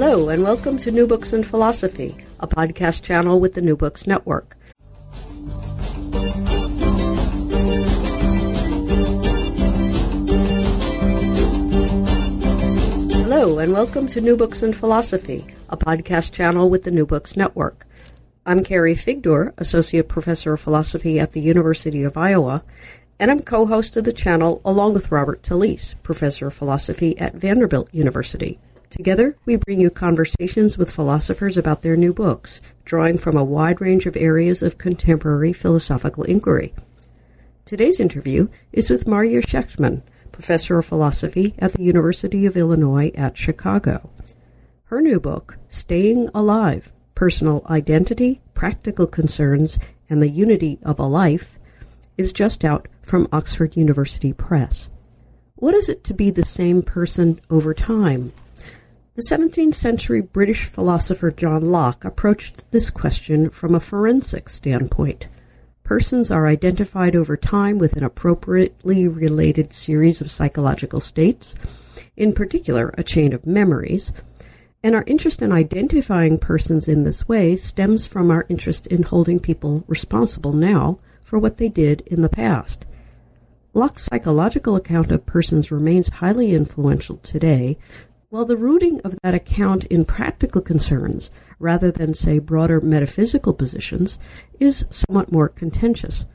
[0.00, 4.06] Hello, and welcome to New Books and Philosophy, a podcast channel with the New Books
[4.06, 4.56] Network.
[13.24, 17.36] Hello, and welcome to New Books and Philosophy, a podcast channel with the New Books
[17.36, 17.84] Network.
[18.46, 22.62] I'm Carrie Figdor, Associate Professor of Philosophy at the University of Iowa,
[23.18, 27.34] and I'm co host of the channel along with Robert Talisse, Professor of Philosophy at
[27.34, 28.60] Vanderbilt University.
[28.90, 33.80] Together, we bring you conversations with philosophers about their new books, drawing from a wide
[33.80, 36.74] range of areas of contemporary philosophical inquiry.
[37.66, 43.36] Today's interview is with Marya Shechtman, professor of philosophy at the University of Illinois at
[43.36, 44.08] Chicago.
[44.84, 51.58] Her new book, Staying Alive Personal Identity, Practical Concerns, and the Unity of a Life,
[52.16, 54.88] is just out from Oxford University Press.
[55.56, 58.32] What is it to be the same person over time?
[59.18, 65.26] The 17th century British philosopher John Locke approached this question from a forensic standpoint.
[65.82, 71.56] Persons are identified over time with an appropriately related series of psychological states,
[72.16, 74.12] in particular, a chain of memories,
[74.84, 79.40] and our interest in identifying persons in this way stems from our interest in holding
[79.40, 82.86] people responsible now for what they did in the past.
[83.74, 87.78] Locke's psychological account of persons remains highly influential today,
[88.30, 94.18] while the rooting of that account in practical concerns, rather than, say, broader metaphysical positions,
[94.60, 96.26] is somewhat more contentious.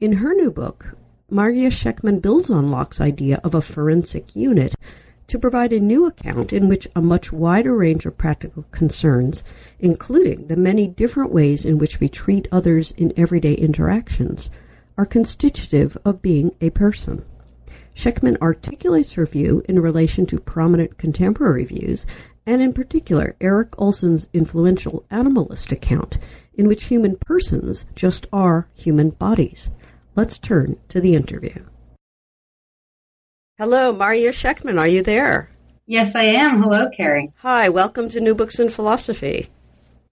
[0.00, 0.96] In her new book,
[1.28, 4.74] Marya Shechtman builds on Locke's idea of a forensic unit
[5.26, 9.44] to provide a new account in which a much wider range of practical concerns,
[9.78, 14.48] including the many different ways in which we treat others in everyday interactions,
[14.96, 17.24] are constitutive of being a person.
[17.94, 22.06] Shechtman articulates her view in relation to prominent contemporary views,
[22.46, 26.18] and in particular Eric Olson's influential animalist account,
[26.54, 29.70] in which human persons just are human bodies.
[30.14, 31.66] Let's turn to the interview.
[33.58, 35.50] Hello, Marya Shechtman, are you there?
[35.86, 36.62] Yes, I am.
[36.62, 37.32] Hello, Carrie.
[37.38, 39.48] Hi, welcome to New Books in Philosophy.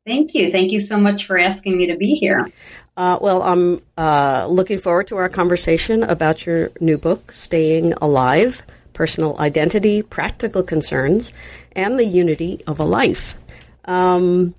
[0.06, 0.50] Thank you.
[0.50, 2.50] Thank you so much for asking me to be here.
[3.00, 8.60] Uh, well, I'm uh, looking forward to our conversation about your new book, Staying Alive
[8.92, 11.32] Personal Identity, Practical Concerns,
[11.72, 13.38] and the Unity of a Life.
[13.86, 14.54] Um,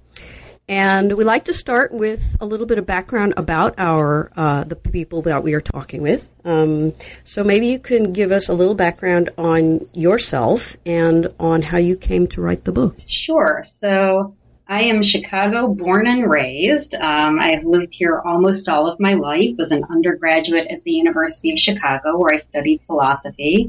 [0.68, 4.76] and we like to start with a little bit of background about our uh, the
[4.76, 6.28] people that we are talking with.
[6.44, 11.78] Um, so maybe you can give us a little background on yourself and on how
[11.78, 12.98] you came to write the book.
[13.06, 13.64] Sure.
[13.64, 14.36] So
[14.72, 16.96] I am Chicago born and raised.
[16.96, 19.58] Um, I have lived here almost all of my life.
[19.58, 23.66] Was an undergraduate at the University of Chicago where I studied philosophy.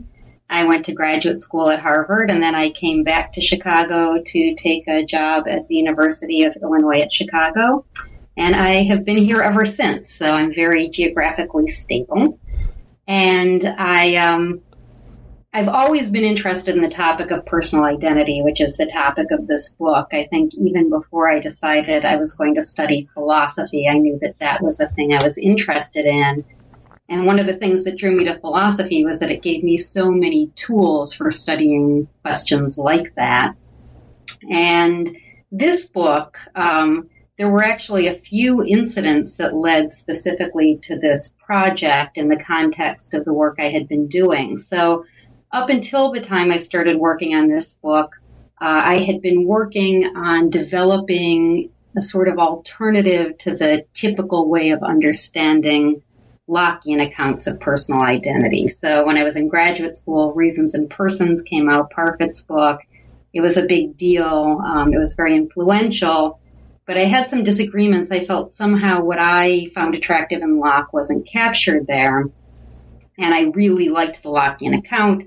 [0.48, 4.54] I went to graduate school at Harvard and then I came back to Chicago to
[4.54, 7.84] take a job at the University of Illinois at Chicago.
[8.36, 10.14] And I have been here ever since.
[10.14, 12.38] So I'm very geographically stable.
[13.08, 14.60] And I, um,
[15.54, 19.46] I've always been interested in the topic of personal identity, which is the topic of
[19.46, 20.08] this book.
[20.12, 24.38] I think even before I decided I was going to study philosophy, I knew that
[24.38, 26.42] that was a thing I was interested in.
[27.10, 29.76] And one of the things that drew me to philosophy was that it gave me
[29.76, 33.54] so many tools for studying questions like that.
[34.50, 35.14] And
[35.50, 42.16] this book, um, there were actually a few incidents that led specifically to this project
[42.16, 44.56] in the context of the work I had been doing.
[44.56, 45.04] So
[45.52, 48.16] up until the time I started working on this book,
[48.60, 54.70] uh, I had been working on developing a sort of alternative to the typical way
[54.70, 56.02] of understanding
[56.49, 58.66] Lockean accounts of personal identity.
[58.69, 62.81] So when I was in graduate school, Reasons and Persons came out, Parfit's book.
[63.34, 64.60] It was a big deal.
[64.64, 66.40] Um, it was very influential.
[66.87, 68.10] But I had some disagreements.
[68.10, 72.28] I felt somehow what I found attractive in Locke wasn't captured there.
[73.19, 75.25] And I really liked the Lockean account.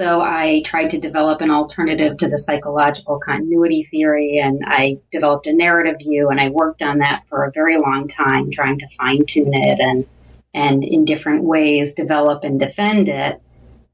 [0.00, 5.46] So I tried to develop an alternative to the psychological continuity theory and I developed
[5.46, 8.88] a narrative view and I worked on that for a very long time trying to
[8.96, 10.06] fine tune it and
[10.54, 13.42] and in different ways develop and defend it.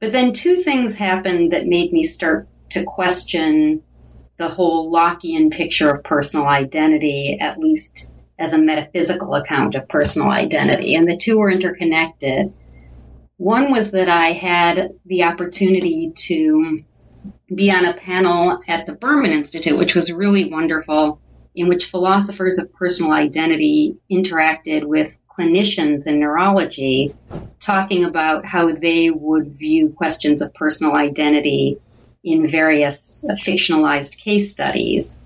[0.00, 3.82] But then two things happened that made me start to question
[4.38, 10.28] the whole Lockean picture of personal identity, at least as a metaphysical account of personal
[10.28, 10.94] identity.
[10.94, 12.52] And the two were interconnected.
[13.38, 16.80] One was that I had the opportunity to
[17.54, 21.20] be on a panel at the Berman Institute, which was really wonderful,
[21.54, 27.14] in which philosophers of personal identity interacted with clinicians in neurology,
[27.60, 31.78] talking about how they would view questions of personal identity
[32.24, 35.16] in various fictionalized case studies.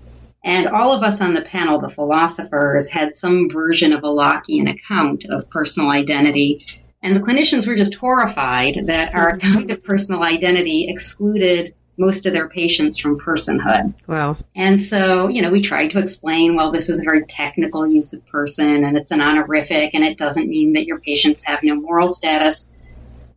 [0.43, 4.69] And all of us on the panel, the philosophers, had some version of a Lockean
[4.69, 6.65] account of personal identity.
[7.03, 9.47] And the clinicians were just horrified that our mm-hmm.
[9.47, 13.93] account of personal identity excluded most of their patients from personhood.
[14.07, 14.37] Wow.
[14.55, 18.13] And so, you know, we tried to explain, well, this is a very technical use
[18.13, 21.75] of person and it's an honorific and it doesn't mean that your patients have no
[21.75, 22.71] moral status.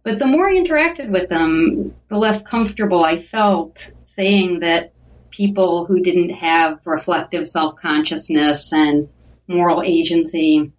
[0.02, 4.92] But the more I interacted with them, the less comfortable I felt saying that
[5.30, 9.08] people who didn't have reflective self-consciousness and
[9.48, 10.72] moral agency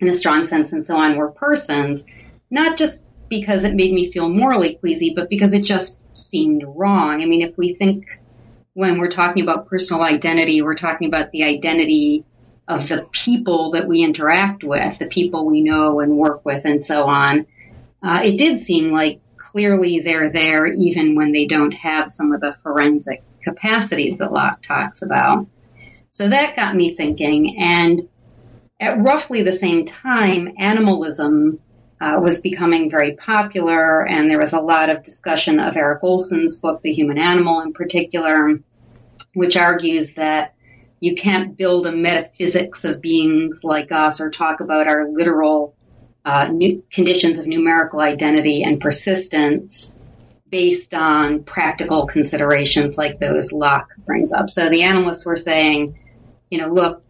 [0.00, 2.04] in a strong sense and so on were persons,
[2.50, 7.22] not just because it made me feel morally queasy, but because it just seemed wrong.
[7.22, 8.04] I mean, if we think
[8.74, 12.24] when we're talking about personal identity, we're talking about the identity
[12.68, 16.82] of the people that we interact with, the people we know and work with, and
[16.82, 17.46] so on.
[18.02, 22.40] Uh, it did seem like clearly they're there even when they don't have some of
[22.40, 25.46] the forensic capacities that Locke talks about.
[26.10, 27.56] So that got me thinking.
[27.58, 28.08] And
[28.82, 31.60] at roughly the same time, animalism
[32.00, 36.56] uh, was becoming very popular, and there was a lot of discussion of Eric Olson's
[36.56, 38.58] book, The Human Animal, in particular,
[39.34, 40.54] which argues that
[40.98, 45.76] you can't build a metaphysics of beings like us or talk about our literal
[46.24, 46.52] uh,
[46.92, 49.96] conditions of numerical identity and persistence
[50.50, 54.50] based on practical considerations like those Locke brings up.
[54.50, 55.98] So the animalists were saying,
[56.50, 57.02] you know, look,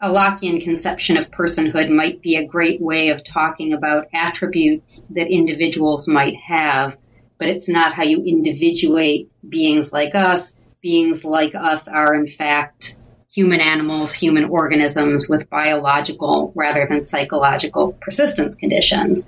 [0.00, 5.26] a Lockean conception of personhood might be a great way of talking about attributes that
[5.26, 6.96] individuals might have,
[7.38, 10.52] but it's not how you individuate beings like us.
[10.80, 12.96] Beings like us are in fact
[13.28, 19.26] human animals, human organisms with biological rather than psychological persistence conditions.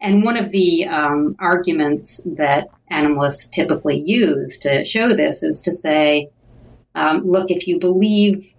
[0.00, 5.72] And one of the um, arguments that animalists typically use to show this is to
[5.72, 6.30] say,
[6.94, 8.52] um, look, if you believe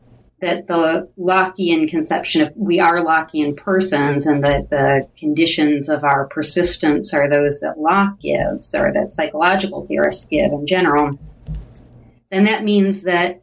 [0.44, 6.28] that the Lockean conception of we are Lockean persons and that the conditions of our
[6.28, 11.18] persistence are those that Locke gives or that psychological theorists give in general,
[12.30, 13.42] then that means that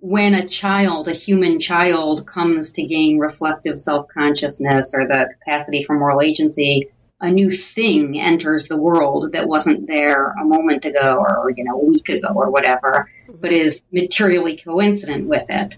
[0.00, 5.98] when a child, a human child, comes to gain reflective self-consciousness or the capacity for
[5.98, 6.88] moral agency,
[7.20, 11.78] a new thing enters the world that wasn't there a moment ago or, you know,
[11.78, 15.76] a week ago or whatever, but is materially coincident with it.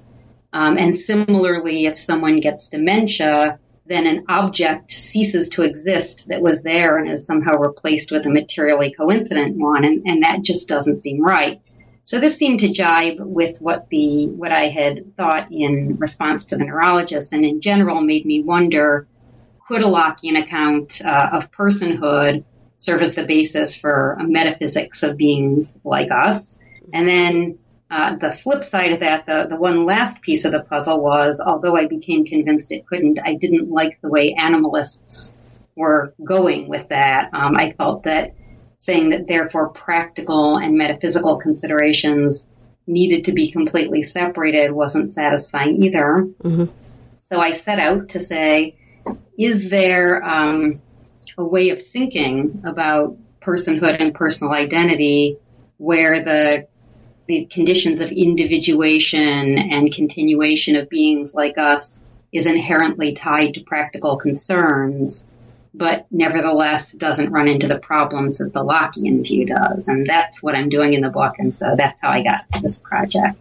[0.54, 6.62] Um, and similarly, if someone gets dementia, then an object ceases to exist that was
[6.62, 11.00] there and is somehow replaced with a materially coincident one, and, and that just doesn't
[11.00, 11.60] seem right.
[12.04, 16.56] So this seemed to jibe with what the what I had thought in response to
[16.56, 19.08] the neurologist, and in general made me wonder:
[19.66, 22.44] could a Lockean account uh, of personhood
[22.76, 26.58] serve as the basis for a metaphysics of beings like us?
[26.92, 27.58] And then
[27.94, 31.40] uh, the flip side of that, the, the one last piece of the puzzle was,
[31.40, 35.30] although I became convinced it couldn't, I didn't like the way animalists
[35.76, 37.30] were going with that.
[37.32, 38.34] Um, I felt that
[38.78, 42.48] saying that therefore practical and metaphysical considerations
[42.88, 46.26] needed to be completely separated wasn't satisfying either.
[46.42, 46.64] Mm-hmm.
[47.30, 48.76] So I set out to say,
[49.38, 50.82] is there um,
[51.38, 55.38] a way of thinking about personhood and personal identity
[55.76, 56.66] where the
[57.26, 62.00] the conditions of individuation and continuation of beings like us
[62.32, 65.24] is inherently tied to practical concerns,
[65.72, 69.88] but nevertheless doesn't run into the problems that the Lockean view does.
[69.88, 71.34] And that's what I'm doing in the book.
[71.38, 73.38] And so that's how I got to this project.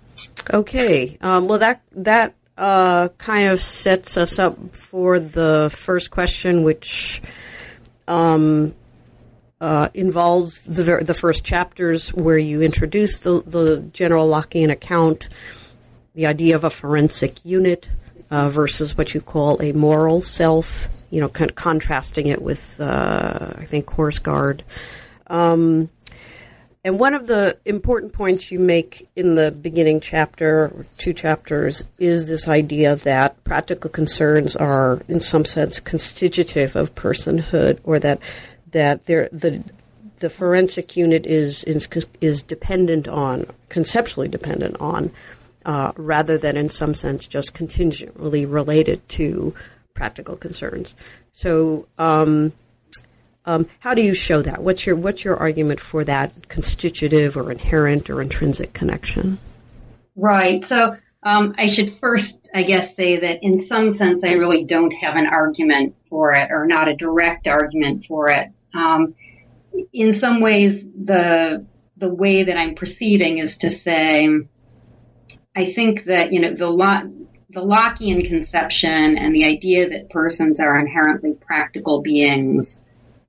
[0.51, 1.17] Okay.
[1.21, 7.21] Um, well, that, that, uh, kind of sets us up for the first question, which,
[8.07, 8.73] um,
[9.63, 15.29] uh, involves the the first chapters where you introduce the the general Lockean account,
[16.15, 17.89] the idea of a forensic unit
[18.29, 20.89] uh, versus what you call a moral self.
[21.11, 24.63] You know, contrasting it with uh, I think Korsgaard.
[25.27, 25.89] Um,
[26.85, 32.27] and one of the important points you make in the beginning chapter, two chapters, is
[32.27, 38.19] this idea that practical concerns are, in some sense, constitutive of personhood, or that
[38.73, 39.29] that the
[40.19, 41.87] the forensic unit is is,
[42.21, 45.11] is dependent on, conceptually dependent on,
[45.65, 49.53] uh, rather than in some sense just contingently related to
[49.93, 50.95] practical concerns.
[51.33, 51.87] So.
[51.97, 52.53] Um,
[53.45, 54.63] um, how do you show that?
[54.63, 59.37] What's your what's your argument for that constitutive or inherent or intrinsic connection?
[60.15, 60.63] Right.
[60.63, 64.91] So um, I should first, I guess, say that in some sense, I really don't
[64.91, 68.49] have an argument for it, or not a direct argument for it.
[68.73, 69.15] Um,
[69.91, 71.65] in some ways, the
[71.97, 74.27] the way that I'm proceeding is to say,
[75.55, 77.05] I think that you know the lot
[77.49, 82.83] the Lockean conception and the idea that persons are inherently practical beings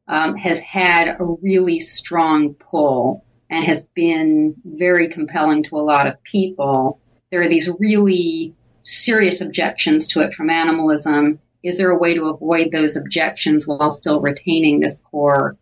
[0.08, 6.06] um, has had a really strong pull and has been very compelling to a lot
[6.06, 7.00] of people.
[7.30, 11.40] There are these really serious objections to it from animalism.
[11.64, 15.56] Is there a way to avoid those objections while still retaining this core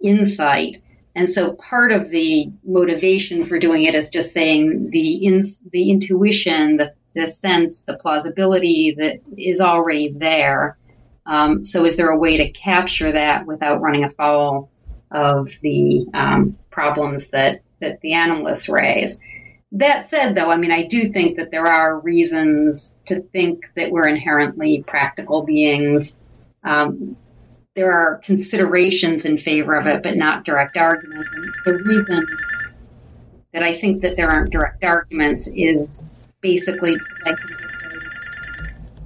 [0.00, 0.82] insight?
[1.16, 5.90] And so part of the motivation for doing it is just saying the in, the
[5.90, 10.76] intuition, the, the sense, the plausibility that is already there
[11.26, 14.70] um, so is there a way to capture that without running afoul
[15.10, 19.18] of the um, problems that, that the animalists raise?
[19.76, 23.90] That said, though, I mean, I do think that there are reasons to think that
[23.90, 26.16] we're inherently practical beings.
[26.64, 27.14] Um,
[27.74, 31.28] there are considerations in favor of it, but not direct arguments.
[31.34, 32.24] And the reason
[33.52, 36.00] that I think that there aren't direct arguments is
[36.40, 37.36] basically like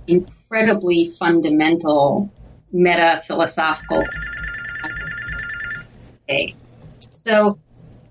[0.07, 2.31] incredibly fundamental
[2.71, 4.05] meta philosophical.
[6.23, 6.55] Okay.
[7.11, 7.59] So,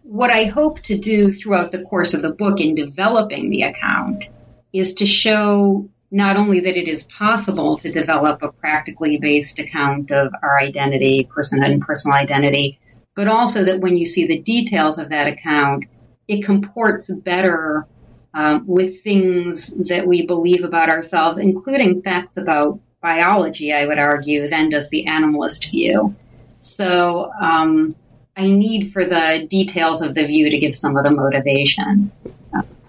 [0.10, 4.28] what I hope to do throughout the course of the book in developing the account
[4.74, 10.10] is to show not only that it is possible to develop a practically based account
[10.10, 12.80] of our identity, personhood, and personal identity,
[13.16, 15.86] but also that when you see the details of that account,
[16.28, 17.86] it comports better
[18.34, 24.50] um, with things that we believe about ourselves, including facts about biology, I would argue,
[24.50, 26.16] than does the animalist view.
[26.62, 27.96] So um,
[28.40, 32.12] I need for the details of the view to give some of the motivation.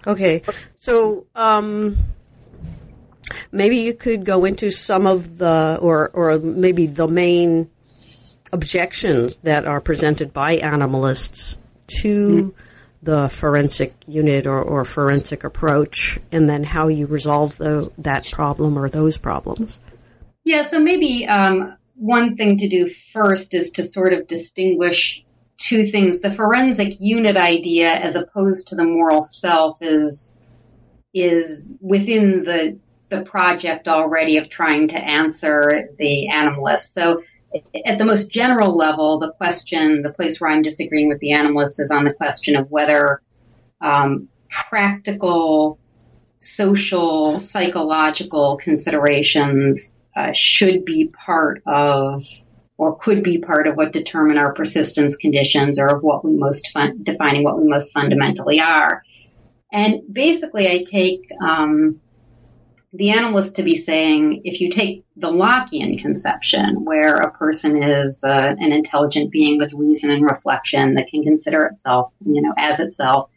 [0.07, 0.41] Okay,
[0.79, 1.97] so um,
[3.51, 7.69] maybe you could go into some of the, or or maybe the main
[8.51, 11.57] objections that are presented by animalists
[12.01, 12.55] to.
[13.03, 18.77] The forensic unit or, or forensic approach, and then how you resolve the, that problem
[18.77, 19.79] or those problems.
[20.43, 25.23] Yeah, so maybe um, one thing to do first is to sort of distinguish
[25.57, 26.19] two things.
[26.19, 30.33] The forensic unit idea, as opposed to the moral self, is
[31.13, 32.79] is within the
[33.09, 36.93] the project already of trying to answer the animalist.
[36.93, 37.21] So
[37.85, 41.79] at the most general level, the question, the place where I'm disagreeing with the animalists
[41.79, 43.21] is on the question of whether
[43.81, 44.29] um,
[44.69, 45.77] practical,
[46.37, 52.23] social, psychological considerations uh, should be part of
[52.81, 56.71] or could be part of what determine our persistence conditions or of what we most
[56.71, 59.03] fun- defining what we most fundamentally are.
[59.71, 62.01] And basically, I take um,
[62.93, 68.23] the animalist to be saying, if you take the Lockean conception, where a person is
[68.23, 72.79] uh, an intelligent being with reason and reflection that can consider itself, you know, as
[72.79, 73.29] itself,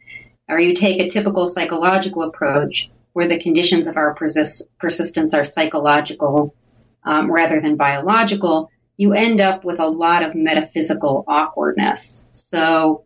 [0.49, 5.43] or you take a typical psychological approach where the conditions of our persist- persistence are
[5.43, 6.55] psychological
[7.03, 12.25] um, rather than biological, you end up with a lot of metaphysical awkwardness.
[12.31, 13.05] So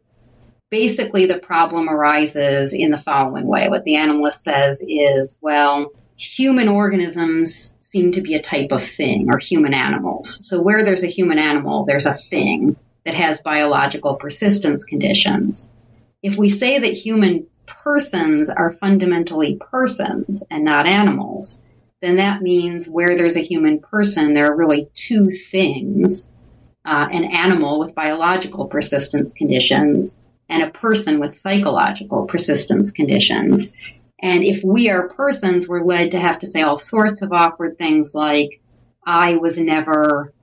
[0.69, 3.69] basically, the problem arises in the following way.
[3.69, 9.27] What the animalist says is, well, human organisms seem to be a type of thing
[9.31, 10.47] or human animals.
[10.47, 15.71] So where there's a human animal, there's a thing that has biological persistence conditions.
[16.21, 21.61] If we say that human persons are fundamentally persons and not animals,
[22.01, 26.29] then that means where there's a human person, there are really two things,
[26.85, 30.15] uh, an animal with biological persistence conditions
[30.47, 33.71] and a person with psychological persistence conditions.
[34.21, 37.77] And if we are persons, we're led to have to say all sorts of awkward
[37.77, 38.61] things like,
[39.05, 40.33] I was never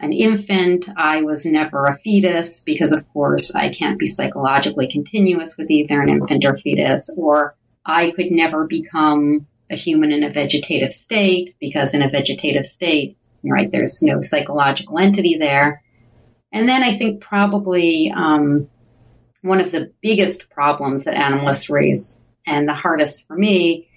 [0.00, 5.56] an infant, I was never a fetus, because of course I can't be psychologically continuous
[5.56, 7.56] with either an infant or fetus, or
[7.86, 13.16] I could never become a human in a vegetative state, because in a vegetative state,
[13.42, 15.82] right, there's no psychological entity there.
[16.52, 18.68] And then I think probably um,
[19.42, 23.88] one of the biggest problems that animalists raise, and the hardest for me,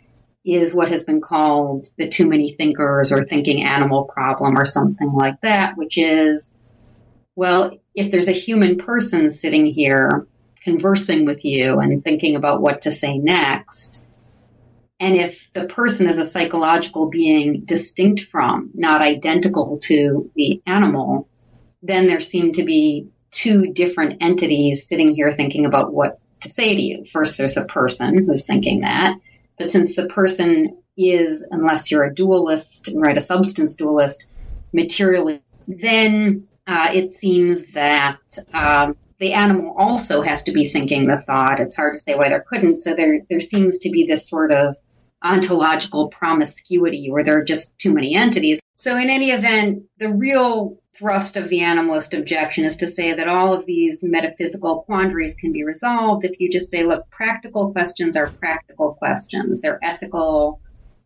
[0.46, 5.12] is what has been called the too many thinkers or thinking animal problem or something
[5.12, 6.54] like that, which is,
[7.36, 10.26] well, if there's a human person sitting here
[10.64, 14.02] conversing with you and thinking about what to say next,
[15.00, 21.28] and if the person is a psychological being distinct from, not identical to the animal,
[21.84, 26.76] then there seem to be two different entities sitting here thinking about what to say
[26.76, 27.06] to you.
[27.06, 29.16] First, there's a person who's thinking that.
[29.60, 34.26] But since the person is, unless you're a dualist, right, a substance dualist,
[34.74, 38.20] materially, then uh, it seems that
[38.54, 41.60] um, the animal also has to be thinking the thought.
[41.60, 42.78] It's hard to say why there couldn't.
[42.78, 44.76] So there, there seems to be this sort of
[45.24, 48.60] ontological promiscuity where there are just too many entities.
[48.76, 53.28] So in any event, the real thrust of the animalist objection is to say that
[53.28, 58.16] all of these metaphysical quandaries can be resolved if you just say, look, practical questions
[58.16, 59.62] are practical questions.
[59.62, 60.60] They're ethical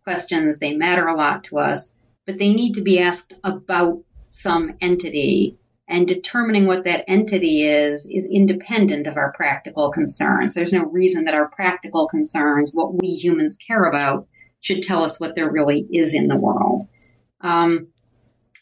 [0.03, 0.57] questions.
[0.57, 1.91] They matter a lot to us,
[2.25, 5.57] but they need to be asked about some entity
[5.91, 10.53] and determining what that entity is is independent of our practical concerns.
[10.53, 14.25] There's no reason that our practical concerns, what we humans care about,
[14.61, 16.87] should tell us what there really is in the world.
[17.41, 17.87] Um,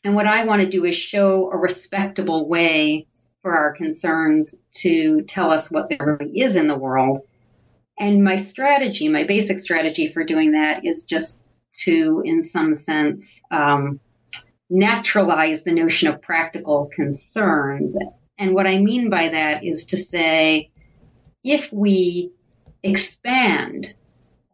[0.03, 3.05] and what I want to do is show a respectable way
[3.43, 7.19] for our concerns to tell us what there really is in the world.
[7.99, 11.39] And my strategy, my basic strategy for doing that is just
[11.81, 13.99] to, in some sense, um,
[14.69, 17.97] naturalize the notion of practical concerns.
[18.37, 20.71] And what I mean by that is to say,
[21.43, 22.31] if we
[22.83, 23.93] expand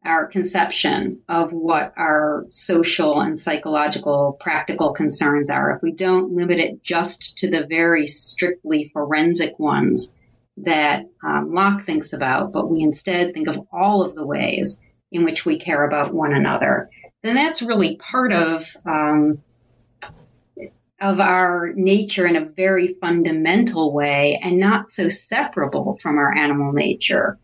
[0.06, 6.60] our conception of what our social and psychological practical concerns are, if we don't limit
[6.60, 10.14] it just to the very strictly forensic ones
[10.58, 14.78] that um, Locke thinks about, but we instead think of all of the ways
[15.12, 16.90] in which we care about one another,
[17.24, 19.42] then that's really part of um,
[21.02, 26.72] of our nature in a very fundamental way and not so separable from our animal
[26.72, 27.38] nature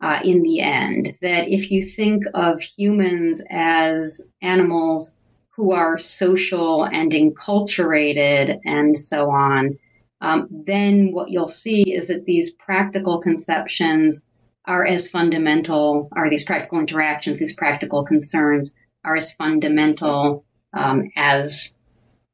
[0.00, 1.16] uh, in the end.
[1.22, 5.14] That if you think of humans as animals
[5.50, 9.78] who are social and enculturated and so on,
[10.20, 14.22] um, then what you'll see is that these practical conceptions
[14.64, 21.74] are as fundamental, are these practical interactions, these practical concerns are as fundamental um, as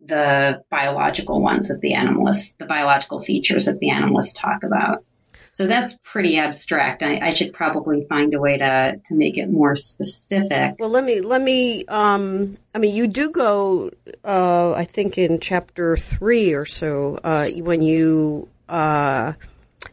[0.06, 5.04] the biological ones that the animalists, the biological features that the animalists talk about.
[5.50, 7.04] So that's pretty abstract.
[7.04, 10.74] I, I, should probably find a way to, to make it more specific.
[10.80, 11.84] Well, let me let me.
[11.86, 13.92] Um, I mean, you do go.
[14.24, 19.34] Uh, I think in chapter three or so, uh, when you uh,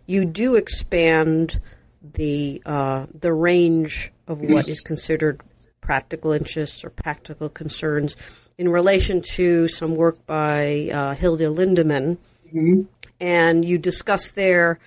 [0.07, 1.59] you do expand
[2.01, 5.41] the uh, the range of what is considered
[5.79, 8.17] practical interests or practical concerns
[8.57, 12.81] in relation to some work by uh, Hilde Lindemann, mm-hmm.
[13.19, 14.79] and you discuss there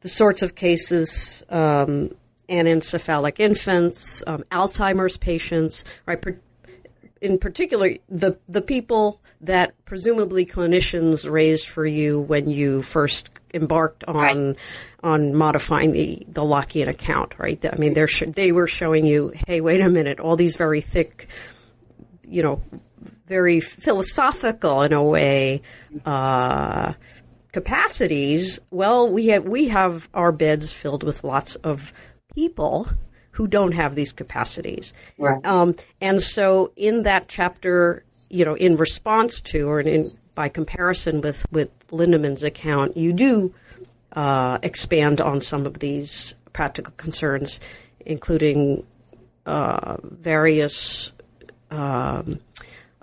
[0.00, 2.14] the sorts of cases um,
[2.48, 6.22] anencephalic infants, um, Alzheimer's patients, right?
[7.24, 14.04] in particular, the the people that presumably clinicians raised for you when you first embarked
[14.04, 14.16] on
[14.48, 14.56] right.
[15.02, 17.64] on modifying the the Lockean account, right?
[17.64, 20.82] I mean, they're sh- they were showing you, hey, wait a minute, all these very
[20.82, 21.28] thick,
[22.28, 22.62] you know,
[23.26, 25.62] very philosophical in a way.
[26.04, 26.94] Uh,
[27.52, 31.92] capacities, well, we have we have our beds filled with lots of
[32.34, 32.88] people
[33.32, 35.44] who don't have these capacities, right.
[35.44, 41.20] um, and so in that chapter, you know, in response to or in, by comparison
[41.20, 43.54] with with Lindemann's account, you do
[44.12, 47.60] uh, expand on some of these practical concerns,
[48.04, 48.84] including
[49.46, 51.12] uh, various.
[51.70, 52.40] Um,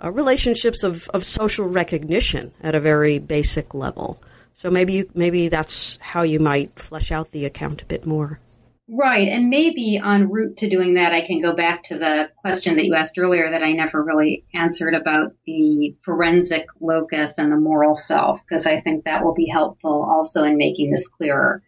[0.02, 4.20] uh, relationships of, of social recognition at a very basic level.
[4.56, 8.40] So maybe you, maybe that's how you might flesh out the account a bit more.
[8.88, 12.76] Right, and maybe en route to doing that, I can go back to the question
[12.76, 17.56] that you asked earlier that I never really answered about the forensic locus and the
[17.56, 21.62] moral self, because I think that will be helpful also in making this clearer.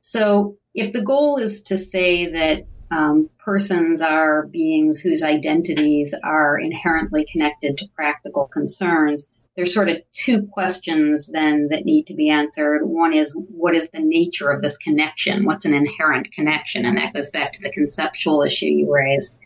[0.00, 6.58] So, if the goal is to say that um, persons are beings whose identities are
[6.58, 9.26] inherently connected to practical concerns.
[9.56, 12.84] There's sort of two questions then that need to be answered.
[12.84, 15.44] One is, what is the nature of this connection?
[15.44, 16.84] What's an inherent connection?
[16.84, 19.38] And that goes back to the conceptual issue you raised.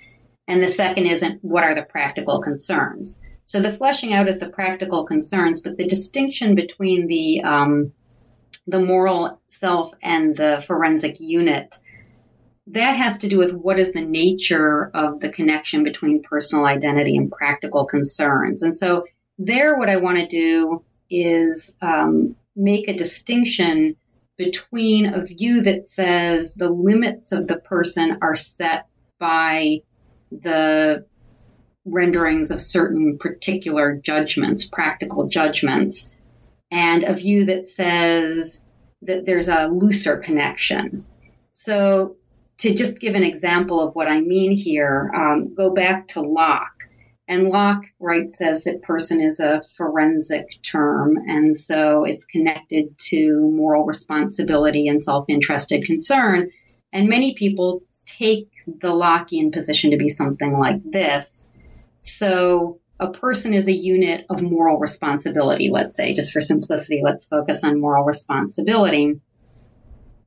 [0.48, 3.16] And the second isn't, what are the practical concerns?
[3.46, 7.92] So the fleshing out is the practical concerns, but the distinction between the um,
[8.66, 11.76] the moral self and the forensic unit,
[12.68, 17.16] that has to do with what is the nature of the connection between personal identity
[17.16, 18.62] and practical concerns.
[18.62, 19.04] And so
[19.38, 23.96] there, what I want to do is um, make a distinction
[24.36, 28.86] between a view that says the limits of the person are set
[29.18, 29.78] by
[30.30, 31.06] the
[31.84, 36.10] renderings of certain particular judgments, practical judgments,
[36.70, 38.62] and a view that says
[39.02, 41.06] that there's a looser connection.
[41.52, 42.16] So
[42.58, 46.88] to just give an example of what I mean here, um, go back to Locke.
[47.28, 53.50] And Locke, right, says that person is a forensic term, and so it's connected to
[53.52, 56.50] moral responsibility and self-interested concern.
[56.92, 61.48] And many people take the Lockean position to be something like this.
[62.00, 67.24] So a person is a unit of moral responsibility, let's say, just for simplicity, let's
[67.24, 69.20] focus on moral responsibility.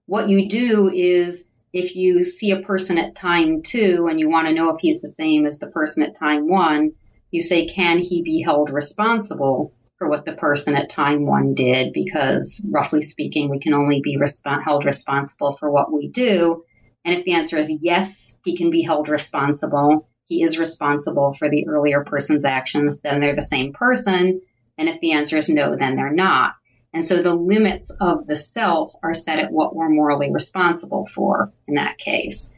[0.05, 4.47] What you do is if you see a person at time two and you want
[4.47, 6.93] to know if he's the same as the person at time one,
[7.31, 11.93] you say, can he be held responsible for what the person at time one did?
[11.93, 16.63] Because roughly speaking, we can only be resp- held responsible for what we do.
[17.05, 21.49] And if the answer is yes, he can be held responsible, he is responsible for
[21.49, 24.41] the earlier person's actions, then they're the same person.
[24.77, 26.53] And if the answer is no, then they're not.
[26.93, 31.51] And so the limits of the self are set at what we're morally responsible for
[31.67, 32.49] in that case.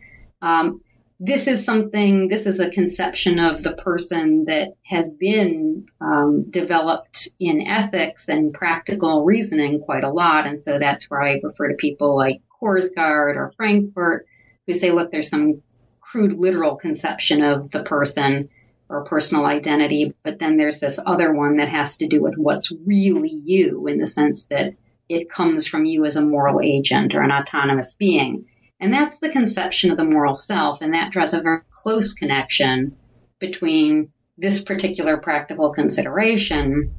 [0.42, 0.82] Um,
[1.20, 7.28] this is something, this is a conception of the person that has been um, developed
[7.40, 10.48] in ethics and practical reasoning quite a lot.
[10.48, 14.26] And so that's where I refer to people like Korsgaard or Frankfurt
[14.66, 15.62] who say, look, there's some
[16.00, 18.50] crude literal conception of the person
[18.92, 22.72] or personal identity, but then there's this other one that has to do with what's
[22.86, 24.74] really you in the sense that
[25.08, 28.46] it comes from you as a moral agent or an autonomous being.
[28.82, 32.98] And that's the conception of the moral self, and that draws a very close connection
[33.40, 36.94] between this particular practical consideration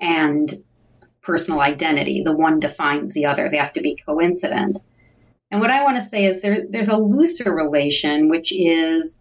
[0.00, 0.52] and
[1.22, 2.22] personal identity.
[2.24, 3.48] The one defines the other.
[3.50, 4.78] They have to be coincident.
[5.50, 9.18] And what I want to say is there, there's a looser relation, which is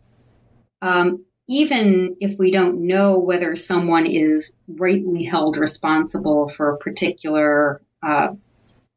[0.82, 7.82] um, even if we don't know whether someone is rightly held responsible for a particular
[8.06, 8.30] uh,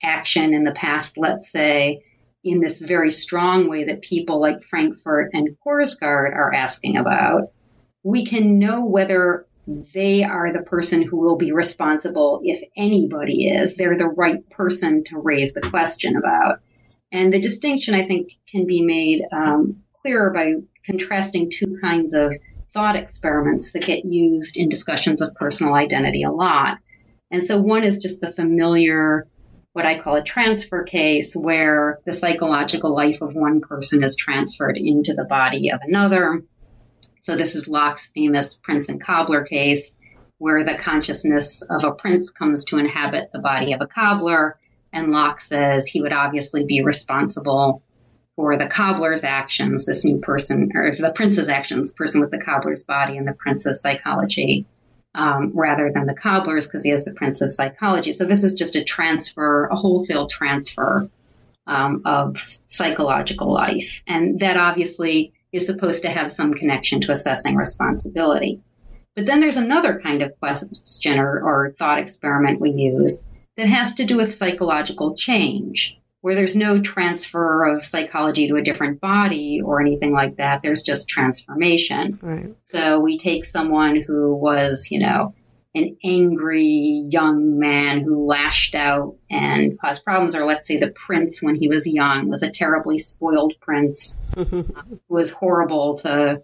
[0.02, 2.02] action in the past, let's say,
[2.42, 7.52] in this very strong way that people like Frankfurt and Korsgaard are asking about,
[8.02, 13.76] we can know whether they are the person who will be responsible if anybody is.
[13.76, 16.60] They're the right person to raise the question about.
[17.12, 22.32] And the distinction, I think, can be made um, clearer by contrasting two kinds of
[22.72, 26.78] thought experiments that get used in discussions of personal identity a lot.
[27.30, 29.26] And so one is just the familiar,
[29.72, 34.76] what I call a transfer case, where the psychological life of one person is transferred
[34.76, 36.42] into the body of another.
[37.20, 39.92] So this is Locke's famous prince and cobbler case,
[40.38, 44.58] where the consciousness of a prince comes to inhabit the body of a cobbler.
[44.92, 47.82] And Locke says he would obviously be responsible
[48.40, 52.40] for the cobbler's actions, this new person, or the prince's actions, the person with the
[52.40, 54.64] cobbler's body and the prince's psychology,
[55.14, 58.12] um, rather than the cobbler's because he has the prince's psychology.
[58.12, 61.10] So this is just a transfer, a wholesale transfer
[61.66, 67.56] um, of psychological life, and that obviously is supposed to have some connection to assessing
[67.56, 68.62] responsibility.
[69.14, 73.20] But then there's another kind of question or, or thought experiment we use
[73.58, 78.62] that has to do with psychological change where there's no transfer of psychology to a
[78.62, 80.60] different body or anything like that.
[80.62, 82.18] There's just transformation.
[82.20, 82.54] Right.
[82.64, 85.34] So we take someone who was, you know,
[85.74, 91.40] an angry young man who lashed out and caused problems, or let's say the prince
[91.40, 94.66] when he was young was a terribly spoiled prince who
[95.08, 96.42] was horrible to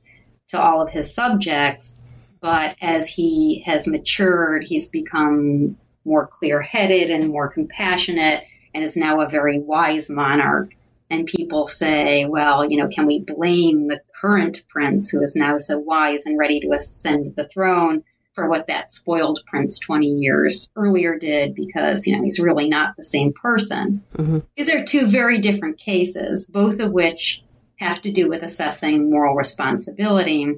[0.48, 1.96] to all of his subjects.
[2.40, 8.44] But as he has matured, he's become more clear headed and more compassionate
[8.76, 10.70] and is now a very wise monarch.
[11.08, 15.56] And people say, well, you know, can we blame the current prince who is now
[15.56, 20.68] so wise and ready to ascend the throne for what that spoiled prince 20 years
[20.76, 24.04] earlier did because, you know, he's really not the same person.
[24.18, 24.40] Mm-hmm.
[24.58, 27.42] These are two very different cases, both of which
[27.76, 30.54] have to do with assessing moral responsibility.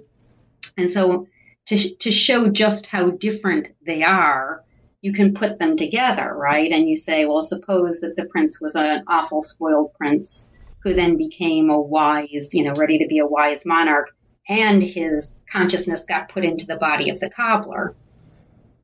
[0.76, 1.28] And so
[1.66, 4.64] to, to show just how different they are,
[5.00, 6.70] you can put them together, right?
[6.70, 10.48] And you say, well, suppose that the prince was an awful spoiled prince
[10.82, 14.10] who then became a wise, you know, ready to be a wise monarch
[14.48, 17.94] and his consciousness got put into the body of the cobbler.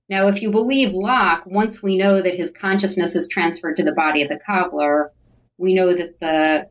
[0.08, 3.92] Now, if you believe Locke, once we know that his consciousness is transferred to the
[3.92, 5.10] body of the cobbler,
[5.56, 6.68] we know that the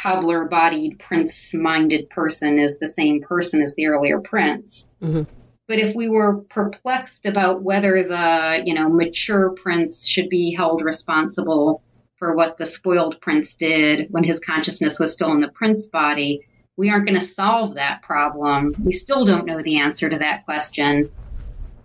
[0.00, 4.88] cobbler bodied prince minded person is the same person as the earlier prince.
[5.02, 5.30] Mm-hmm.
[5.72, 10.82] But if we were perplexed about whether the, you know, mature prince should be held
[10.82, 11.82] responsible
[12.16, 16.46] for what the spoiled prince did when his consciousness was still in the prince body,
[16.76, 18.74] we aren't going to solve that problem.
[18.84, 21.08] We still don't know the answer to that question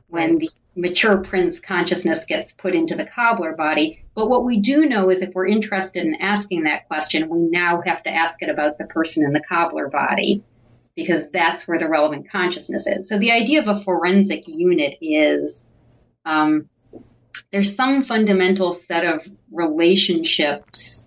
[0.10, 4.04] when the mature prince consciousness gets put into the cobbler body.
[4.16, 7.82] But what we do know is if we're interested in asking that question, we now
[7.86, 10.44] have to ask it about the person in the cobbler body
[10.98, 13.08] because that's where the relevant consciousness is.
[13.08, 15.66] So the idea of a forensic unit is
[16.26, 16.68] um,
[17.52, 21.06] there's some fundamental set of relationships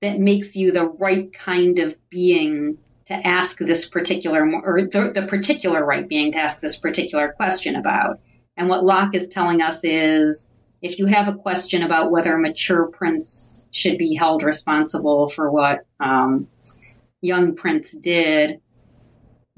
[0.00, 5.26] that makes you the right kind of being to ask this particular or the, the
[5.26, 8.20] particular right being to ask this particular question about.
[8.56, 10.46] And what Locke is telling us is
[10.80, 15.50] if you have a question about whether a mature prince should be held responsible for
[15.50, 16.46] what um,
[17.20, 18.60] young prince did,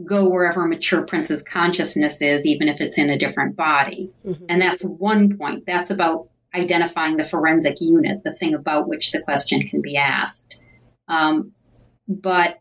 [0.05, 4.11] go wherever mature prince's consciousness is, even if it's in a different body.
[4.27, 4.45] Mm-hmm.
[4.49, 5.67] And that's one point.
[5.67, 10.61] That's about identifying the forensic unit, the thing about which the question can be asked.
[11.09, 11.53] Um,
[12.09, 12.61] but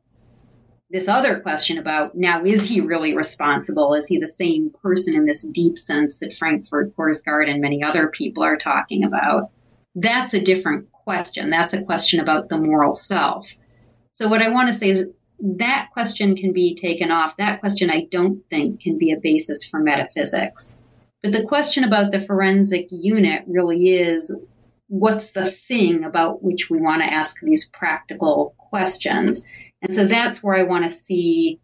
[0.92, 3.94] this other question about now is he really responsible?
[3.94, 8.08] Is he the same person in this deep sense that Frankfurt Korsgaard and many other
[8.08, 9.52] people are talking about?
[9.96, 11.50] That's a different question.
[11.50, 13.52] That's a question about the moral self.
[14.12, 15.06] So what I want to say is
[15.42, 17.38] that question can be taken off.
[17.38, 20.76] That question I don't think can be a basis for metaphysics.
[21.24, 24.36] But the question about the forensic unit really is
[24.88, 29.42] what's the thing about which we want to ask these practical questions?
[29.82, 31.60] And so that's where I want to see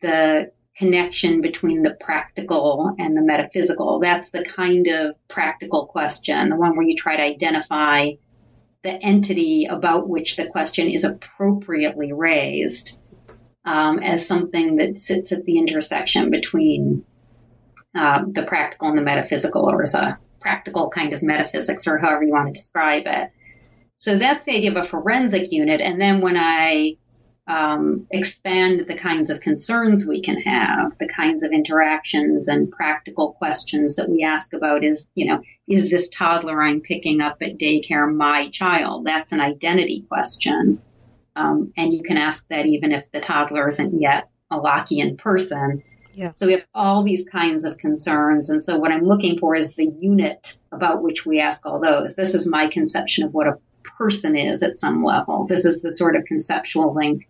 [0.00, 4.00] the connection between the practical and the metaphysical.
[4.00, 8.10] That's the kind of practical question, the one where you try to identify
[8.84, 12.98] the entity about which the question is appropriately raised
[13.64, 17.02] um, as something that sits at the intersection between
[17.96, 22.24] uh, the practical and the metaphysical, or as a practical kind of metaphysics, or however
[22.24, 23.30] you want to describe it.
[23.98, 25.80] So that's the idea of a forensic unit.
[25.80, 26.96] And then when I
[27.46, 33.32] um, expand the kinds of concerns we can have, the kinds of interactions and practical
[33.32, 37.58] questions that we ask about is, you know, is this toddler I'm picking up at
[37.58, 39.06] daycare my child?
[39.06, 40.80] That's an identity question.
[41.36, 45.82] Um, and you can ask that even if the toddler isn't yet a Lockean person.
[46.14, 46.32] Yeah.
[46.34, 48.50] So we have all these kinds of concerns.
[48.50, 52.14] And so what I'm looking for is the unit about which we ask all those.
[52.14, 53.58] This is my conception of what a
[53.98, 55.46] person is at some level.
[55.46, 57.26] This is the sort of conceptual link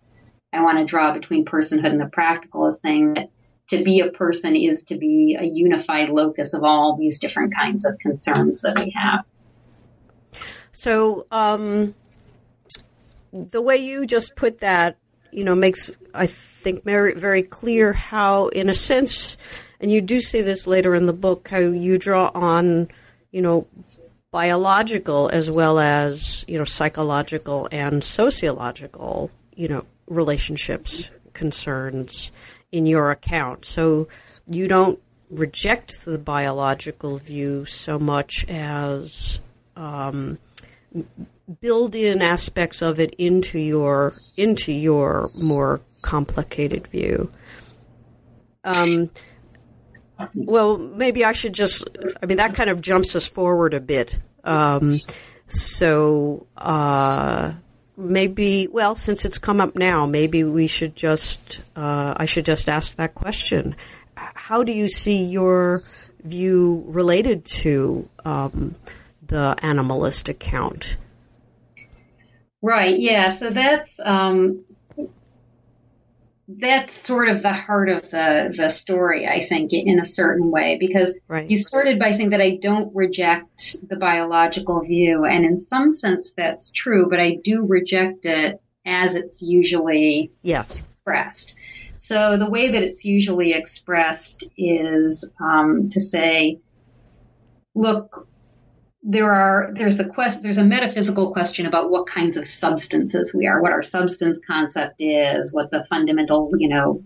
[0.55, 3.31] I want to draw between personhood and the practical is saying that
[3.69, 7.85] to be a person is to be a unified locus of all these different kinds
[7.85, 9.25] of concerns that we have.
[10.73, 11.95] So, um,
[13.33, 14.99] the way you just put that,
[15.31, 19.37] you know, makes, I think, very, very clear how, in a sense,
[19.81, 22.89] and you do say this later in the book, how you draw on,
[23.31, 23.67] you know,
[24.31, 32.31] biological as well as, you know, psychological and sociological, you know, relationships concerns
[32.75, 33.65] in your account.
[33.65, 34.09] So
[34.47, 39.39] you don't reject the biological view so much as
[39.77, 40.39] um,
[41.61, 47.31] build in aspects of it into your into your more complicated view.
[48.65, 49.11] Um,
[50.35, 51.89] well, maybe I should just.
[52.21, 54.19] I mean, that kind of jumps us forward a bit.
[54.43, 54.99] Um,
[55.47, 57.53] so, uh,
[57.97, 62.69] maybe, well, since it's come up now, maybe we should just, uh, I should just
[62.69, 63.77] ask that question.
[64.17, 65.83] How do you see your
[66.25, 68.75] view related to um,
[69.27, 70.97] the animalist account?
[72.63, 72.99] Right.
[72.99, 73.31] Yeah.
[73.31, 74.65] So that's um,
[76.47, 80.77] that's sort of the heart of the the story, I think, in a certain way,
[80.79, 81.49] because right.
[81.49, 86.33] you started by saying that I don't reject the biological view, and in some sense
[86.37, 90.83] that's true, but I do reject it as it's usually yes.
[90.91, 91.57] expressed.
[91.97, 96.61] So the way that it's usually expressed is um, to say,
[97.75, 98.29] look,
[99.07, 103.47] there are there's the quest there's a metaphysical question about what kinds of substances we
[103.47, 107.05] are, what our substance concept is, what the fundamental you know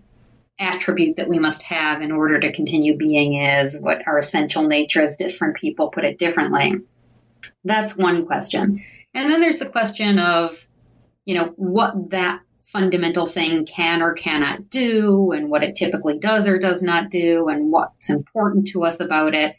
[0.60, 5.04] attribute that we must have in order to continue being is, what our essential nature
[5.04, 5.16] is.
[5.16, 6.74] Different people put it differently.
[7.64, 8.82] That's one question,
[9.12, 10.56] and then there's the question of
[11.24, 16.46] you know what that fundamental thing can or cannot do, and what it typically does
[16.46, 19.56] or does not do, and what's important to us about it.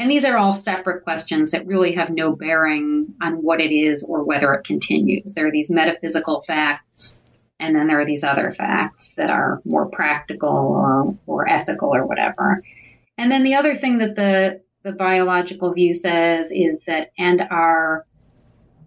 [0.00, 4.02] And these are all separate questions that really have no bearing on what it is
[4.02, 5.34] or whether it continues.
[5.34, 7.18] There are these metaphysical facts,
[7.58, 12.06] and then there are these other facts that are more practical or, or ethical or
[12.06, 12.62] whatever.
[13.18, 18.06] And then the other thing that the, the biological view says is that, and our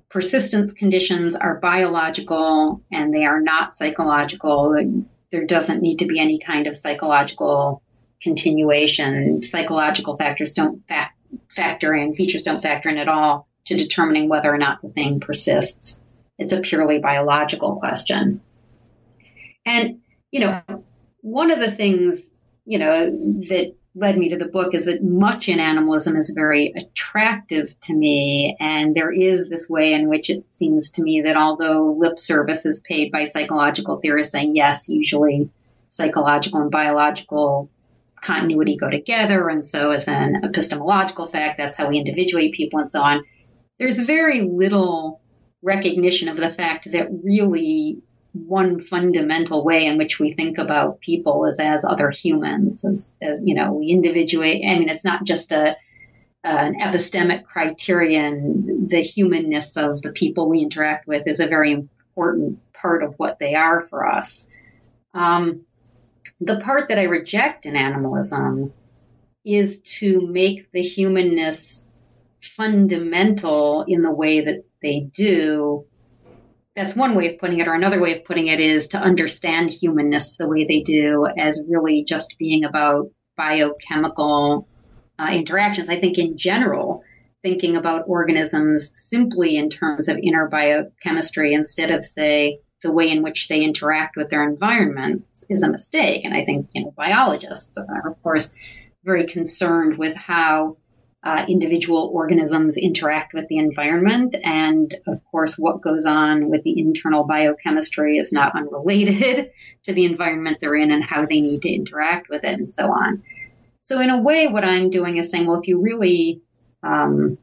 [0.10, 5.06] persistence conditions are biological and they are not psychological.
[5.32, 7.83] There doesn't need to be any kind of psychological
[8.24, 9.44] continuation.
[9.44, 11.12] Psychological factors don't fa-
[11.50, 15.20] factor in, features don't factor in at all to determining whether or not the thing
[15.20, 16.00] persists.
[16.38, 18.42] It's a purely biological question.
[19.66, 20.62] And, you know,
[21.22, 22.28] one of the things,
[22.66, 23.10] you know,
[23.50, 27.94] that led me to the book is that much in animalism is very attractive to
[27.94, 28.58] me.
[28.60, 32.66] And there is this way in which it seems to me that although lip service
[32.66, 35.50] is paid by psychological theorists saying, yes, usually
[35.90, 37.70] psychological and biological
[38.24, 39.50] continuity go together.
[39.50, 43.24] And so as an epistemological fact, that's how we individuate people and so on.
[43.80, 45.22] There's very little
[45.62, 47.98] recognition of the fact that really
[48.34, 53.44] one fundamental way in which we think about people is as other humans, as, as
[53.46, 54.64] you know, we individuate.
[54.68, 55.78] I mean, it's not just a
[56.46, 58.88] an epistemic criterion.
[58.88, 63.40] The humanness of the people we interact with is a very important part of what
[63.40, 64.46] they are for us.
[65.14, 65.66] Um,
[66.40, 68.74] the part that I reject in animalism
[69.46, 71.86] is to make the humanness
[72.42, 75.86] fundamental in the way that they do.
[76.76, 79.70] That's one way of putting it, or another way of putting it is to understand
[79.70, 84.68] humanness the way they do as really just being about biochemical
[85.20, 85.90] uh, interactions.
[85.90, 87.04] I think in general,
[87.44, 93.24] thinking about organisms simply in terms of inner biochemistry instead of, say, the way in
[93.24, 96.26] which they interact with their environment is a mistake.
[96.26, 98.52] And I think, you know, biologists are, of course,
[99.04, 100.78] very concerned with how
[101.24, 104.36] uh, individual organisms interact with the environment.
[104.44, 109.52] And of course, what goes on with the internal biochemistry is not unrelated
[109.84, 112.92] to the environment they're in and how they need to interact with it and so
[112.92, 113.24] on.
[113.82, 116.42] So in a way, what I'm doing is saying, well, if you really
[116.84, 117.38] um,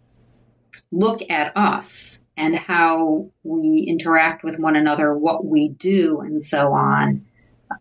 [0.92, 6.72] look at us and how we interact with one another, what we do, and so
[6.72, 7.26] on.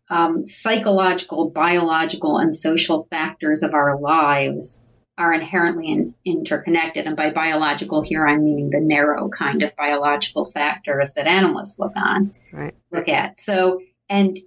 [0.09, 4.83] Um, psychological, biological, and social factors of our lives
[5.17, 7.05] are inherently in, interconnected.
[7.05, 11.93] And by biological here, I'm meaning the narrow kind of biological factors that animalists look
[11.95, 12.75] on, right.
[12.91, 13.37] look at.
[13.39, 14.39] So, and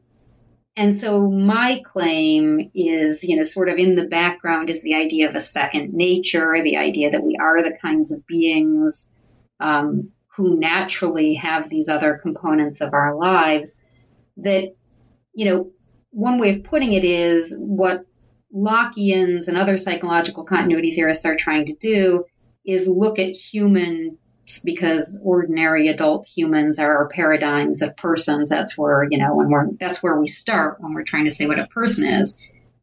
[0.74, 5.28] and so my claim is, you know, sort of in the background is the idea
[5.28, 9.10] of a second nature, the idea that we are the kinds of beings
[9.62, 13.80] um, who naturally have these other components of our lives
[14.38, 14.74] that,
[15.34, 15.70] you know,
[16.10, 18.04] one way of putting it is what
[18.54, 22.24] Lockeans and other psychological continuity theorists are trying to do
[22.66, 24.18] is look at human
[24.64, 28.50] because ordinary adult humans are paradigms of persons.
[28.50, 31.46] That's where, you know, when we're, that's where we start when we're trying to say
[31.46, 32.34] what a person is.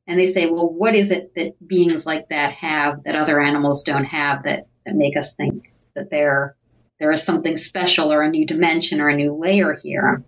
[0.08, 3.84] And they say, well, what is it that beings like that have that other animals
[3.84, 6.56] don't have that, that make us think that they're
[6.99, 10.23] there is something special or a new dimension or a new layer here.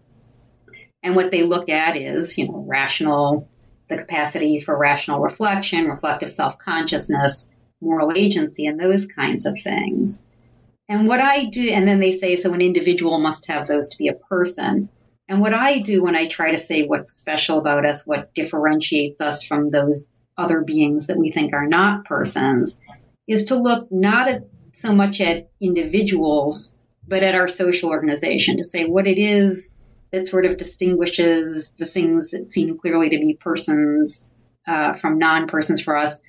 [1.03, 3.49] And what they look at is, you know, rational,
[3.89, 7.47] the capacity for rational reflection, reflective self-consciousness,
[7.81, 10.21] moral agency, and those kinds of things.
[10.87, 13.97] And what I do, and then they say, so an individual must have those to
[13.97, 14.89] be a person.
[15.27, 19.21] And what I do when I try to say what's special about us, what differentiates
[19.21, 20.05] us from those
[20.37, 22.77] other beings that we think are not persons,
[23.27, 24.43] is to look not at
[24.81, 26.73] so much at individuals,
[27.07, 29.69] but at our social organization to say what it is
[30.11, 34.27] that sort of distinguishes the things that seem clearly to be persons
[34.67, 36.19] uh, from non-persons for us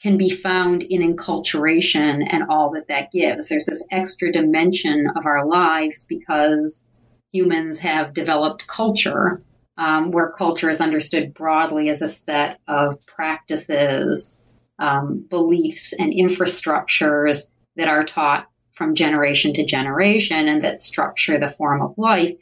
[0.00, 3.48] can be found in enculturation and all that that gives.
[3.48, 6.86] There's this extra dimension of our lives because
[7.32, 9.42] humans have developed culture,
[9.78, 14.32] um, where culture is understood broadly as a set of practices,
[14.78, 17.42] um, beliefs, and infrastructures
[17.76, 22.34] that are taught from generation to generation and that structure the form of life,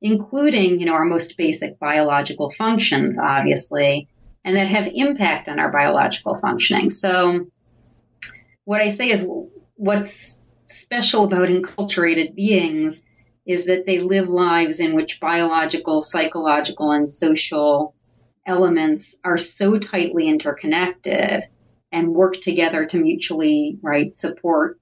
[0.00, 4.08] including, you know, our most basic biological functions, obviously,
[4.44, 6.90] and that have impact on our biological functioning.
[6.90, 7.46] So
[8.64, 9.24] what I say is
[9.76, 10.36] what's
[10.66, 13.02] special about enculturated beings
[13.46, 17.94] is that they live lives in which biological, psychological, and social
[18.46, 21.44] elements are so tightly interconnected
[21.90, 24.78] and work together to mutually, right, support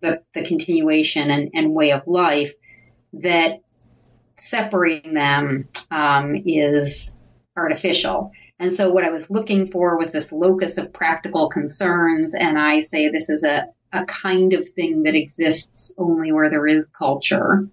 [0.00, 2.52] the, the continuation and, and way of life
[3.12, 3.60] that
[4.36, 7.14] separating them um, is
[7.56, 8.32] artificial.
[8.58, 12.34] And so what I was looking for was this locus of practical concerns.
[12.34, 16.66] And I say this is a, a kind of thing that exists only where there
[16.66, 17.68] is culture,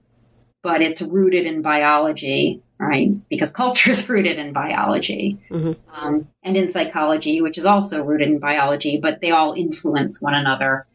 [0.63, 3.09] but it's rooted in biology, right?
[3.29, 5.73] Because culture is rooted in biology mm-hmm.
[5.93, 10.35] um, and in psychology, which is also rooted in biology, but they all influence one
[10.35, 10.87] another.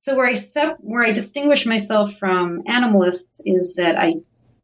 [0.00, 4.16] So where I step, where I distinguish myself from animalists is that I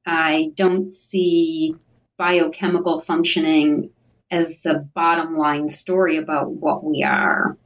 [0.06, 1.74] I don't see
[2.16, 3.90] biochemical functioning
[4.30, 7.56] as the bottom line story about what we are.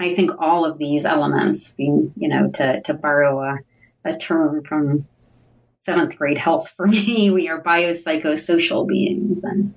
[0.00, 3.58] I think all of these elements, being, you know, to, to borrow a,
[4.04, 5.06] a term from
[5.84, 9.74] seventh grade health for me, we are biopsychosocial beings and,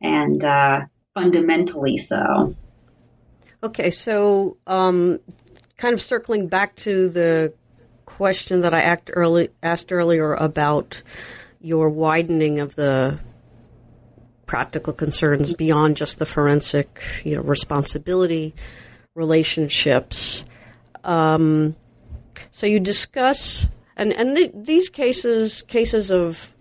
[0.00, 0.80] and, uh,
[1.12, 2.54] fundamentally so.
[3.62, 5.20] Okay, so um,
[5.80, 7.54] kind of circling back to the
[8.04, 11.02] question that I early, asked earlier about
[11.58, 13.18] your widening of the
[14.44, 18.54] practical concerns beyond just the forensic, you know, responsibility,
[19.14, 20.44] relationships.
[21.02, 21.74] Um,
[22.50, 23.66] so you discuss,
[23.96, 26.54] and and th- these cases, cases of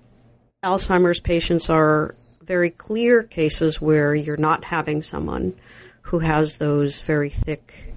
[0.64, 5.56] Alzheimer's patients are very clear cases where you're not having someone
[6.04, 7.89] who has those very thick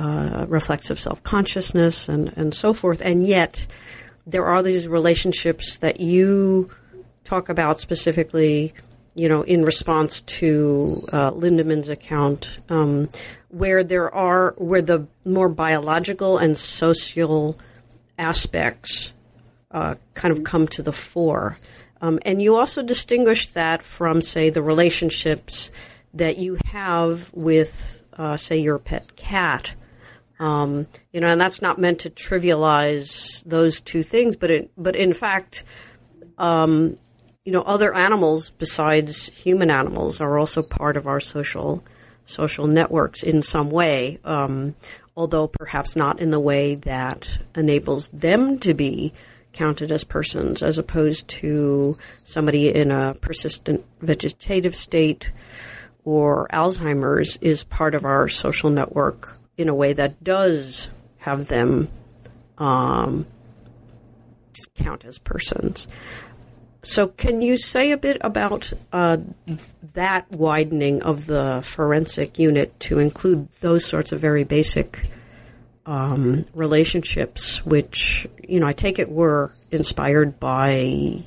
[0.00, 3.66] uh, reflexive self consciousness and, and so forth, and yet
[4.26, 6.70] there are these relationships that you
[7.24, 8.72] talk about specifically
[9.14, 13.08] you know, in response to uh, Lindemann's account, um,
[13.48, 17.58] where there are where the more biological and social
[18.18, 19.12] aspects
[19.72, 21.56] uh, kind of come to the fore,
[22.00, 25.70] um, and you also distinguish that from, say, the relationships
[26.14, 29.74] that you have with, uh, say, your pet cat.
[30.40, 34.96] Um, you know, and that's not meant to trivialize those two things, but it, but
[34.96, 35.64] in fact,
[36.38, 36.96] um,
[37.44, 41.84] you know, other animals besides human animals are also part of our social
[42.24, 44.74] social networks in some way, um,
[45.16, 49.12] although perhaps not in the way that enables them to be
[49.52, 55.32] counted as persons, as opposed to somebody in a persistent vegetative state
[56.04, 61.88] or Alzheimer's is part of our social network in a way that does have them
[62.58, 63.26] um,
[64.74, 65.86] count as persons.
[66.82, 69.18] So, can you say a bit about uh,
[69.92, 75.10] that widening of the forensic unit to include those sorts of very basic
[75.84, 81.22] um, relationships, which, you know, I take it were inspired by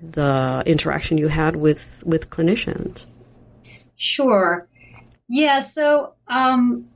[0.00, 3.04] the interaction you had with, with clinicians?
[3.96, 4.66] Sure.
[5.28, 6.89] Yeah, so um,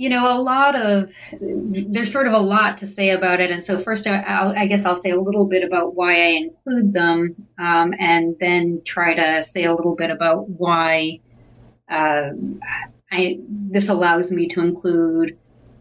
[0.00, 3.62] you know, a lot of there's sort of a lot to say about it, and
[3.62, 7.36] so first, I, I guess I'll say a little bit about why I include them,
[7.58, 11.20] um, and then try to say a little bit about why
[11.90, 12.30] uh,
[13.12, 15.36] I this allows me to include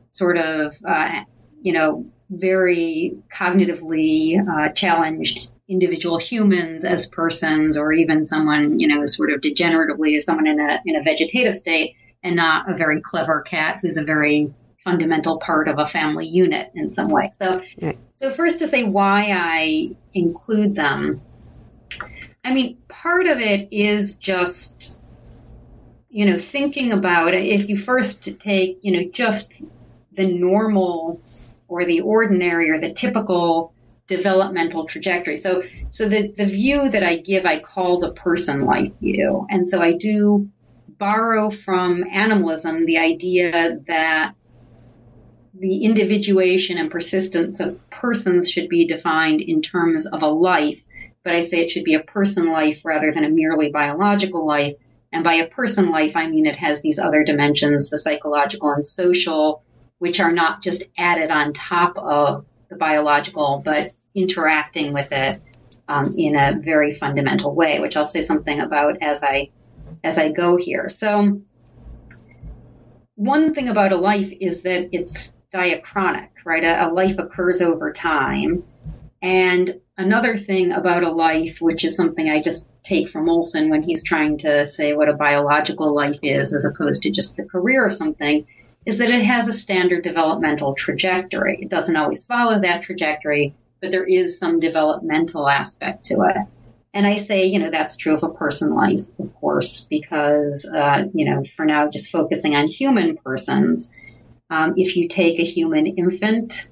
[0.09, 1.21] sort of uh,
[1.61, 9.05] you know very cognitively uh, challenged individual humans as persons, or even someone you know
[9.05, 13.01] sort of degeneratively as someone in a in a vegetative state and not a very
[13.01, 14.53] clever cat who's a very
[14.83, 17.31] fundamental part of a family unit in some way.
[17.37, 17.97] So, right.
[18.15, 21.21] so first to say why I include them.
[22.43, 24.97] I mean, part of it is just,
[26.09, 27.33] you know, thinking about.
[27.33, 29.53] If you first take, you know, just
[30.13, 31.21] the normal
[31.67, 33.73] or the ordinary or the typical
[34.07, 35.37] developmental trajectory.
[35.37, 39.45] So, so the, the view that I give, I call the person life view.
[39.49, 40.49] And so I do
[40.99, 44.33] borrow from animalism the idea that
[45.57, 50.81] the individuation and persistence of persons should be defined in terms of a life,
[51.23, 54.75] but I say it should be a person life rather than a merely biological life.
[55.11, 58.85] And by a person life, I mean it has these other dimensions, the psychological and
[58.85, 59.63] social,
[59.97, 65.41] which are not just added on top of the biological, but interacting with it
[65.87, 69.49] um, in a very fundamental way, which I'll say something about as I
[70.03, 70.89] as I go here.
[70.89, 71.41] So
[73.15, 76.63] one thing about a life is that it's diachronic, right?
[76.63, 78.63] A, a, life occurs over time.
[79.21, 83.83] And another thing about a life, which is something I just take from Olson when
[83.83, 87.85] he's trying to say what a biological life is as opposed to just the career
[87.85, 88.47] of something,
[88.85, 91.59] is that it has a standard developmental trajectory.
[91.61, 96.37] It doesn't always follow that trajectory, but there is some developmental aspect to it.
[96.93, 101.05] And I say, you know, that's true of a person life, of course, because, uh,
[101.13, 103.89] you know, for now, just focusing on human persons,
[104.49, 106.67] um, if you take a human infant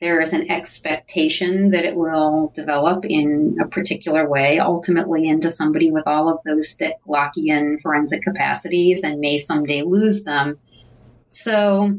[0.00, 5.90] there is an expectation that it will develop in a particular way, ultimately into somebody
[5.90, 10.58] with all of those thick Lockean forensic capacities and may someday lose them.
[11.30, 11.98] So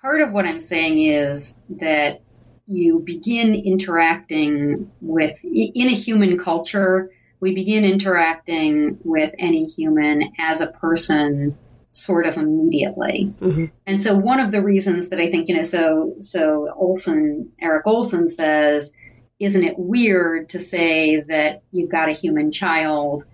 [0.00, 2.22] part of what I'm saying is that
[2.68, 7.10] you begin interacting with, in a human culture,
[7.40, 11.56] we begin interacting with any human as a person
[11.90, 13.32] sort of immediately.
[13.40, 13.64] Mm-hmm.
[13.86, 17.86] And so one of the reasons that I think, you know, so, so Olson, Eric
[17.86, 18.92] Olson says,
[19.40, 23.24] isn't it weird to say that you've got a human child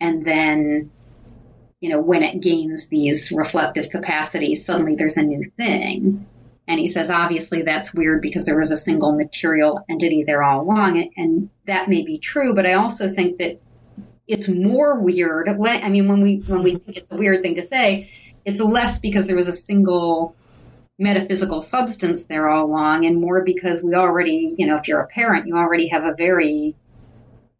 [0.00, 0.90] and then,
[1.80, 6.26] you know, when it gains these reflective capacities, suddenly there's a new thing.
[6.68, 10.60] And he says, obviously that's weird because there was a single material entity there all
[10.62, 11.10] along.
[11.16, 13.60] And that may be true, but I also think that
[14.28, 15.48] it's more weird.
[15.48, 18.10] I mean, when we when we think it's a weird thing to say,
[18.44, 20.36] it's less because there was a single
[20.98, 25.06] metaphysical substance there all along, and more because we already, you know, if you're a
[25.08, 26.76] parent, you already have a very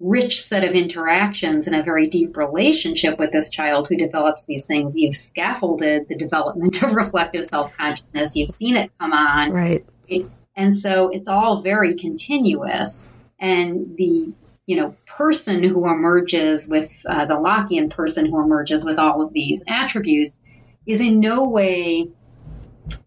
[0.03, 4.67] rich set of interactions and a very deep relationship with this child who develops these
[4.67, 4.97] things.
[4.97, 8.35] You've scaffolded the development of reflective self consciousness.
[8.35, 9.53] You've seen it come on.
[9.53, 9.85] Right.
[10.09, 13.09] It, and so it's all very continuous.
[13.39, 14.33] And the
[14.67, 19.33] you know, person who emerges with uh, the Lockean person who emerges with all of
[19.33, 20.39] these attributes
[20.87, 22.09] is in no way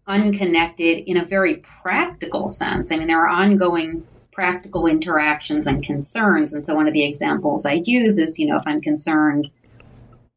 [0.06, 2.92] unconnected in a very practical sense.
[2.92, 4.06] I mean, there are ongoing
[4.36, 6.52] practical interactions and concerns.
[6.52, 9.50] And so one of the examples I use is, you know, if I'm concerned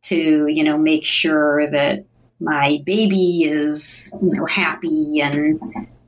[0.04, 2.06] to, you know, make sure that
[2.40, 5.60] my baby is, you know, happy and,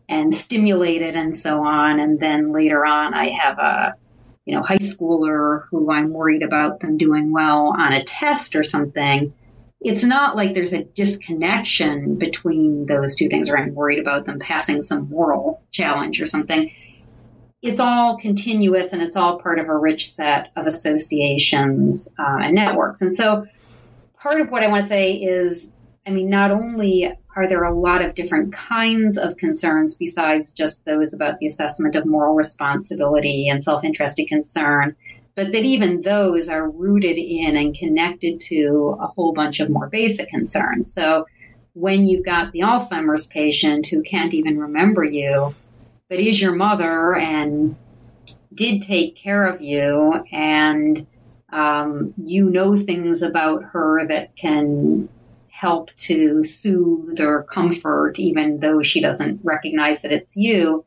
[0.07, 1.99] and stimulated and so on.
[1.99, 3.95] And then later on I have a,
[4.45, 8.63] you know, high schooler who I'm worried about them doing well on a test or
[8.63, 9.33] something,
[9.81, 14.39] it's not like there's a disconnection between those two things or I'm worried about them
[14.39, 16.71] passing some moral challenge or something.
[17.62, 22.55] It's all continuous and it's all part of a rich set of associations uh, and
[22.55, 23.01] networks.
[23.01, 23.45] And so
[24.20, 25.68] part of what I want to say is,
[26.07, 30.84] I mean, not only are there a lot of different kinds of concerns besides just
[30.86, 34.95] those about the assessment of moral responsibility and self-interested concern,
[35.36, 39.88] but that even those are rooted in and connected to a whole bunch of more
[39.88, 40.93] basic concerns.
[40.93, 41.26] So
[41.74, 45.55] when you've got the Alzheimer's patient who can't even remember you,
[46.12, 47.74] but is your mother and
[48.53, 51.07] did take care of you and
[51.53, 55.07] um, you know things about her that can
[55.49, 60.84] help to soothe or comfort, even though she doesn't recognize that it's you,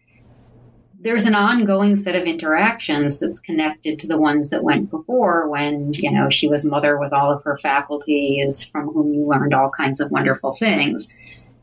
[1.01, 5.95] there's an ongoing set of interactions that's connected to the ones that went before when,
[5.95, 9.71] you know, she was mother with all of her faculties from whom you learned all
[9.71, 11.09] kinds of wonderful things.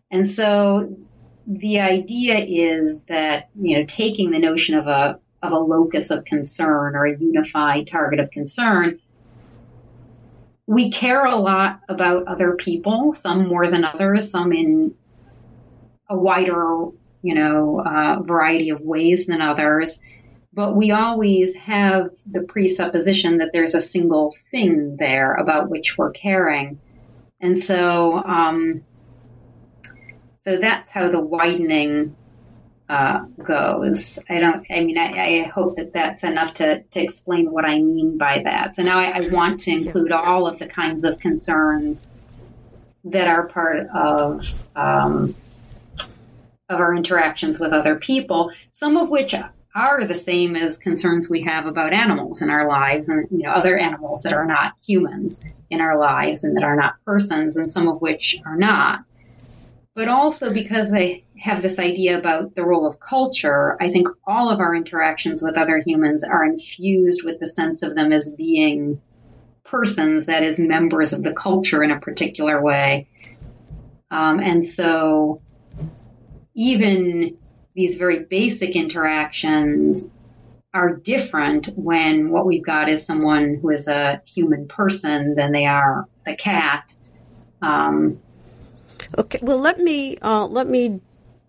[0.09, 0.95] And so
[1.47, 6.25] the idea is that, you know, taking the notion of a, of a locus of
[6.25, 8.99] concern or a unified target of concern
[10.71, 14.95] we care a lot about other people, some more than others, some in
[16.09, 16.85] a wider,
[17.21, 19.99] you know, uh, variety of ways than others.
[20.53, 26.11] But we always have the presupposition that there's a single thing there about which we're
[26.11, 26.79] caring.
[27.41, 28.85] And so, um,
[30.41, 32.15] so that's how the widening
[32.89, 34.19] uh, goes.
[34.29, 37.79] I don't, I mean, I, I, hope that that's enough to, to explain what I
[37.79, 38.75] mean by that.
[38.75, 42.05] So now I, I want to include all of the kinds of concerns
[43.05, 45.33] that are part of, um,
[46.67, 49.33] of our interactions with other people, some of which
[49.73, 53.51] are the same as concerns we have about animals in our lives and you know
[53.51, 57.71] other animals that are not humans in our lives and that are not persons and
[57.71, 59.05] some of which are not
[59.93, 64.49] but also because I have this idea about the role of culture, I think all
[64.49, 69.01] of our interactions with other humans are infused with the sense of them as being
[69.65, 73.07] persons, that is, members of the culture in a particular way.
[74.09, 75.41] Um, and so
[76.53, 77.37] even
[77.73, 80.05] these very basic interactions
[80.73, 85.65] are different when what we've got is someone who is a human person than they
[85.65, 86.93] are the cat.
[87.61, 88.21] Um,
[89.17, 91.01] Okay, well let me uh, let me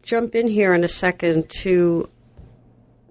[0.02, 2.08] jump in here in a second to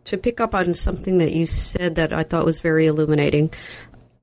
[0.05, 3.51] to pick up on something that you said that I thought was very illuminating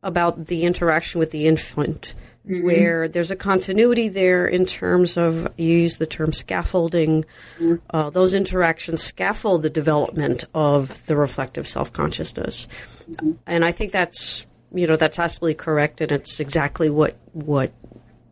[0.02, 2.14] about the interaction with the infant.
[2.46, 2.64] Mm-hmm.
[2.64, 7.26] Where there's a continuity there in terms of you use the term scaffolding.
[7.58, 7.74] Mm-hmm.
[7.90, 12.66] Uh, those interactions scaffold the development of the reflective self consciousness,
[13.10, 13.32] mm-hmm.
[13.46, 17.70] and I think that's you know that's absolutely correct, and it's exactly what what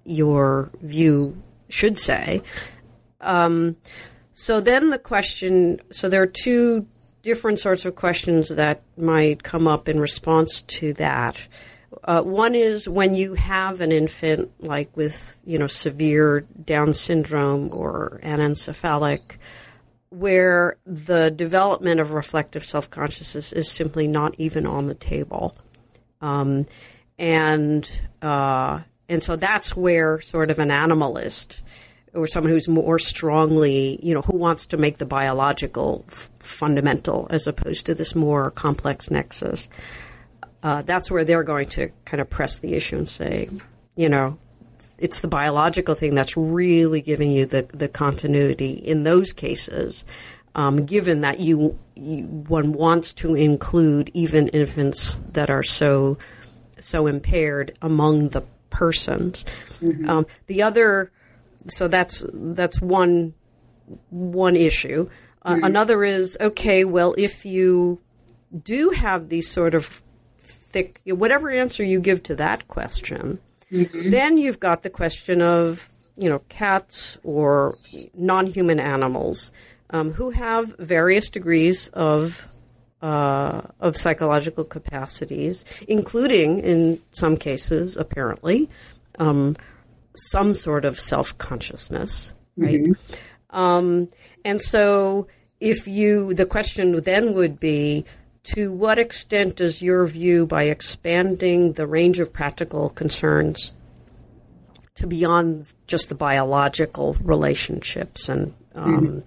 [0.05, 1.37] your view
[1.69, 2.43] should say.
[3.21, 3.77] Um,
[4.33, 6.87] so then the question so there are two
[7.23, 11.37] different sorts of questions that might come up in response to that.
[12.05, 17.73] Uh, one is when you have an infant, like with you know severe Down syndrome
[17.73, 19.39] or anencephalic,
[20.11, 25.57] where the development of reflective self consciousness is simply not even on the table,
[26.21, 26.67] um,
[27.19, 27.89] and
[28.23, 31.63] uh, and so that's where sort of an animalist
[32.13, 37.27] or someone who's more strongly, you know, who wants to make the biological f- fundamental
[37.31, 39.69] as opposed to this more complex nexus.
[40.63, 43.49] Uh, that's where they're going to kind of press the issue and say,
[43.95, 44.39] you know,
[44.99, 50.05] it's the biological thing that's really giving you the, the continuity in those cases.
[50.55, 56.17] Um, given that you, you, one wants to include even infants that are so
[56.79, 59.45] so impaired among the persons.
[59.81, 60.09] Mm-hmm.
[60.09, 61.11] Um, the other
[61.69, 63.35] so that's that's one
[64.11, 65.09] one issue.
[65.43, 65.65] Uh, mm-hmm.
[65.65, 66.85] Another is okay.
[66.85, 68.01] Well, if you
[68.63, 70.03] do have these sort of
[70.41, 73.39] thick, whatever answer you give to that question,
[73.71, 74.11] mm-hmm.
[74.11, 77.75] then you've got the question of you know cats or
[78.15, 79.53] non-human animals
[79.91, 82.45] um, who have various degrees of
[83.03, 88.69] uh, of psychological capacities, including in some cases, apparently,
[89.19, 89.57] um,
[90.15, 92.83] some sort of self consciousness, right?
[92.83, 93.57] Mm-hmm.
[93.57, 94.09] Um,
[94.45, 95.29] and so,
[95.61, 98.05] if you, the question then would be,
[98.45, 103.73] to what extent does your view, by expanding the range of practical concerns
[104.95, 109.19] to beyond just the biological relationships and um, mm-hmm.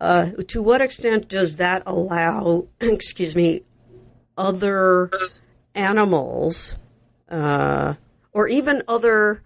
[0.00, 3.62] Uh, to what extent does that allow, excuse me,
[4.36, 5.10] other
[5.74, 6.76] animals
[7.30, 7.94] uh,
[8.32, 9.40] or even other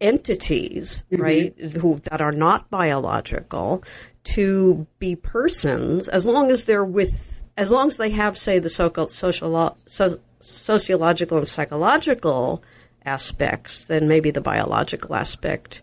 [0.00, 1.22] entities, mm-hmm.
[1.22, 3.82] right, who that are not biological,
[4.24, 8.68] to be persons as long as they're with, as long as they have, say, the
[8.68, 12.62] so-called social, so, sociological and psychological
[13.04, 15.80] aspects, then maybe the biological aspect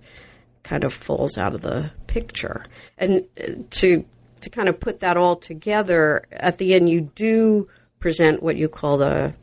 [0.63, 2.65] kind of falls out of the picture.
[2.97, 4.05] And uh, to
[4.41, 8.67] to kind of put that all together, at the end, you do present what you
[8.67, 9.33] call the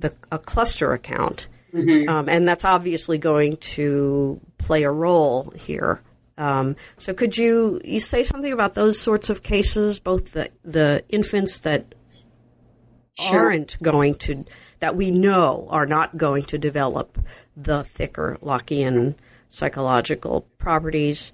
[0.00, 2.08] the a cluster account Mm-hmm.
[2.08, 6.00] Um, and that's obviously going to play a role here.
[6.38, 11.04] Um, so, could you you say something about those sorts of cases, both the the
[11.08, 11.94] infants that
[13.18, 13.46] sure.
[13.46, 14.44] aren't going to
[14.78, 17.18] that we know are not going to develop
[17.56, 19.16] the thicker Lockean
[19.48, 21.32] psychological properties,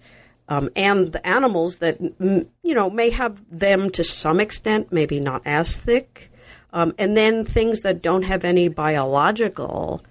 [0.49, 5.43] um, and the animals that you know may have them to some extent, maybe not
[5.45, 6.31] as thick,
[6.73, 10.03] um, and then things that don't have any biological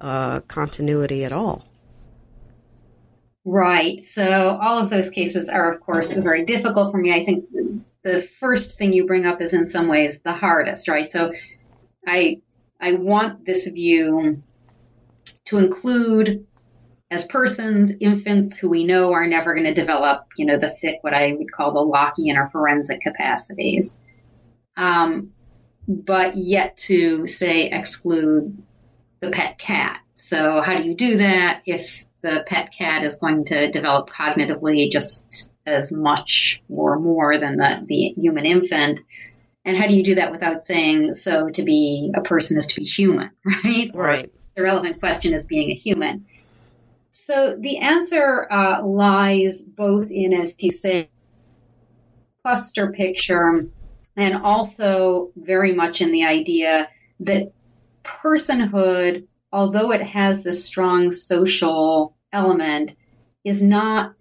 [0.00, 1.66] uh, continuity at all.
[3.44, 4.04] Right.
[4.04, 4.22] So
[4.60, 7.12] all of those cases are, of course, very difficult for me.
[7.12, 7.46] I think
[8.02, 11.10] the first thing you bring up is in some ways the hardest, right?
[11.10, 11.32] So
[12.06, 12.40] I
[12.80, 14.42] I want this view
[15.46, 16.46] to include
[17.10, 20.98] as persons, infants who we know are never going to develop, you know, the thick,
[21.00, 23.96] what I would call the Lockean or forensic capacities.
[24.76, 25.32] Um,
[25.88, 28.62] but yet to say exclude
[29.20, 30.00] the pet cat.
[30.14, 34.90] So how do you do that if the pet cat is going to develop cognitively
[34.90, 39.00] just as much or more than the, the human infant?
[39.64, 42.76] And how do you do that without saying so to be a person is to
[42.76, 43.30] be human,
[43.64, 43.90] right?
[43.92, 44.26] Right.
[44.26, 46.26] Or the relevant question is being a human.
[47.30, 51.10] So the answer uh, lies both in, as you say,
[52.42, 53.68] cluster picture
[54.16, 56.88] and also very much in the idea
[57.20, 57.52] that
[58.02, 62.96] personhood, although it has this strong social element,
[63.44, 64.14] is not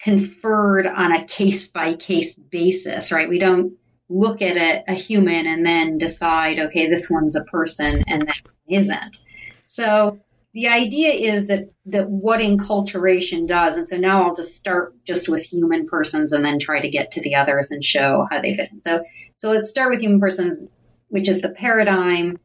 [0.00, 3.28] conferred on a case by case basis, right?
[3.28, 3.74] We don't
[4.08, 8.40] look at a, a, human and then decide, okay, this one's a person and that
[8.42, 9.18] one isn't.
[9.64, 10.18] So
[10.54, 15.28] the idea is that, that what enculturation does, and so now I'll just start just
[15.28, 18.56] with human persons and then try to get to the others and show how they
[18.56, 18.70] fit.
[18.80, 19.02] So,
[19.36, 20.66] so let's start with human persons,
[21.08, 22.38] which is the paradigm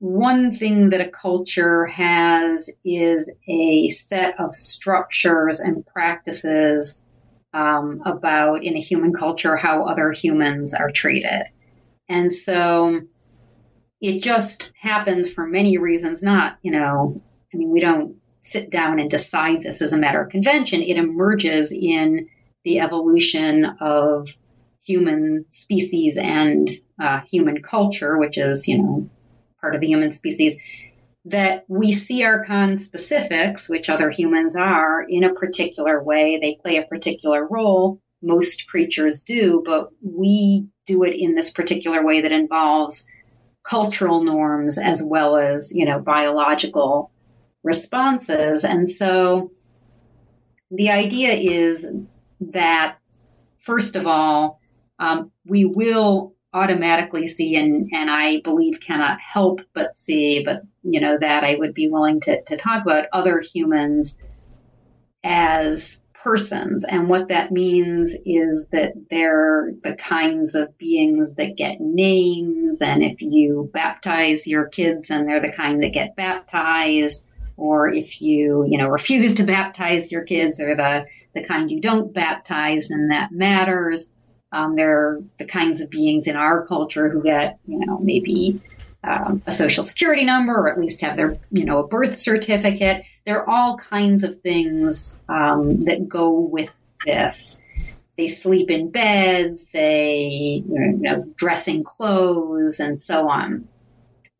[0.00, 7.00] one thing that a culture has is a set of structures and practices
[7.52, 11.44] um, about in a human culture how other humans are treated.
[12.08, 13.00] And so
[14.00, 17.20] it just happens for many reasons, not, you know,
[17.52, 20.80] I mean, we don't sit down and decide this as a matter of convention.
[20.80, 22.28] It emerges in
[22.64, 24.28] the evolution of
[24.84, 26.68] human species and
[27.00, 29.10] uh, human culture, which is, you know,
[29.60, 30.56] part of the human species,
[31.24, 36.38] that we see our conspecifics, which other humans are, in a particular way.
[36.38, 42.04] They play a particular role, most creatures do, but we do it in this particular
[42.04, 43.04] way that involves
[43.62, 47.10] cultural norms as well as, you know, biological
[47.62, 48.64] responses.
[48.64, 49.50] And so
[50.70, 51.86] the idea is
[52.40, 52.98] that,
[53.60, 54.60] first of all,
[54.98, 61.00] um, we will automatically see and, and I believe cannot help but see, but you
[61.00, 64.16] know, that I would be willing to, to talk about other humans
[65.22, 66.84] as persons.
[66.84, 72.82] And what that means is that they're the kinds of beings that get names.
[72.82, 77.22] And if you baptize your kids, then they're the kind that get baptized.
[77.58, 81.80] Or if you, you know, refuse to baptize your kids, they're the, the kind you
[81.80, 84.06] don't baptize and that matters.
[84.52, 88.62] Um, they're the kinds of beings in our culture who get, you know, maybe
[89.02, 93.04] um, a social security number or at least have their, you know, a birth certificate.
[93.26, 96.70] There are all kinds of things um, that go with
[97.04, 97.58] this.
[98.16, 103.68] They sleep in beds, they, you know, dressing clothes, and so on.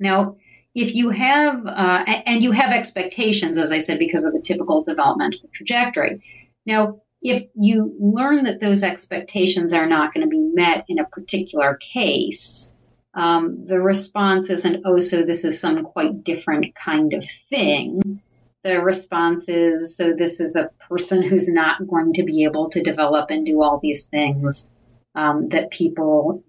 [0.00, 0.36] Now,
[0.79, 4.85] if you have, uh, and you have expectations, as I said, because of the typical
[4.85, 6.22] developmental trajectory.
[6.66, 11.05] Now, if you learn that those expectations are not going to be met in a
[11.05, 12.70] particular case,
[13.12, 18.22] um, the response isn't, oh, so this is some quite different kind of thing.
[18.62, 22.83] The response is, so this is a person who's not going to be able to
[22.83, 24.68] develop and do all these things
[25.16, 26.45] um, that people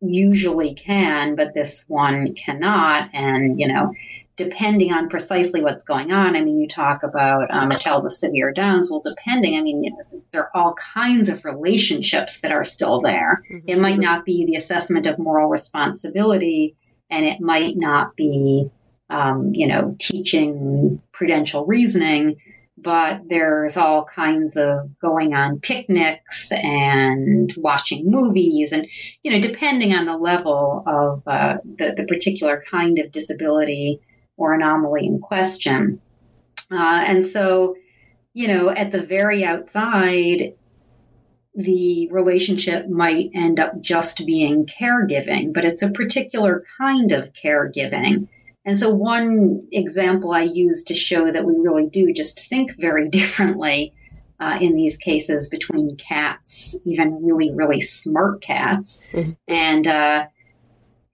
[0.00, 3.10] usually can, but this one cannot.
[3.12, 3.92] And, you know,
[4.36, 6.36] depending on precisely what's going on.
[6.36, 8.90] I mean, you talk about um, a child with severe Downs.
[8.90, 13.00] Well, depending, I mean, you know, there are all kinds of relationships that are still
[13.00, 13.42] there.
[13.50, 13.68] Mm-hmm.
[13.68, 16.76] It might not be the assessment of moral responsibility,
[17.10, 18.70] and it might not be,
[19.08, 22.36] um, you know, teaching prudential reasoning.
[22.86, 28.86] But there's all kinds of going on picnics and watching movies, and
[29.24, 33.98] you know, depending on the level of uh, the, the particular kind of disability
[34.36, 36.00] or anomaly in question.
[36.70, 37.74] Uh, and so,
[38.34, 40.54] you know, at the very outside,
[41.56, 48.28] the relationship might end up just being caregiving, but it's a particular kind of caregiving.
[48.66, 53.08] And so one example I use to show that we really do just think very
[53.10, 53.94] differently
[54.40, 59.30] uh, in these cases between cats, even really, really smart cats, mm-hmm.
[59.48, 60.26] and uh,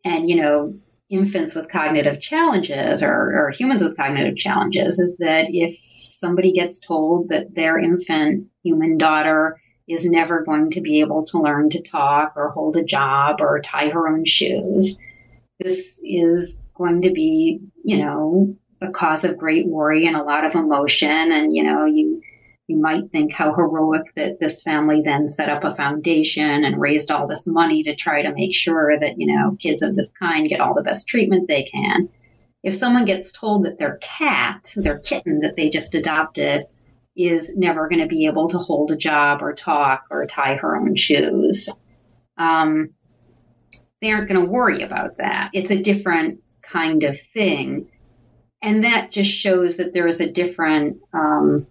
[0.05, 0.74] and you know
[1.09, 5.78] infants with cognitive challenges or, or humans with cognitive challenges is that if
[6.11, 11.38] somebody gets told that their infant human daughter is never going to be able to
[11.38, 14.96] learn to talk or hold a job or tie her own shoes,
[15.61, 20.45] this is going to be, you know, a cause of great worry and a lot
[20.45, 21.09] of emotion.
[21.11, 22.20] And, you know, you
[22.68, 27.11] you might think how heroic that this family then set up a foundation and raised
[27.11, 30.49] all this money to try to make sure that, you know, kids of this kind
[30.49, 32.09] get all the best treatment they can.
[32.62, 36.66] If someone gets told that their cat, their kitten that they just adopted,
[37.16, 40.76] is never going to be able to hold a job or talk or tie her
[40.76, 41.68] own shoes,
[42.39, 42.91] um,
[44.01, 45.51] they aren't going to worry about that.
[45.53, 47.91] It's a different kind of thing.
[48.63, 51.67] And that just shows that there is a different um,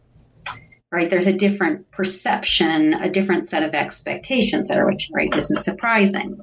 [0.92, 1.10] right?
[1.10, 6.42] There's a different perception, a different set of expectations there, which, right, isn't surprising.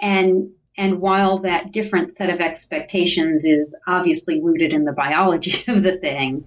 [0.00, 5.82] And, and while that different set of expectations is obviously rooted in the biology of
[5.82, 6.46] the thing,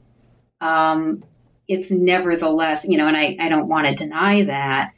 [0.60, 1.24] um,
[1.68, 4.92] it's nevertheless, you know, and I, I don't want to deny that.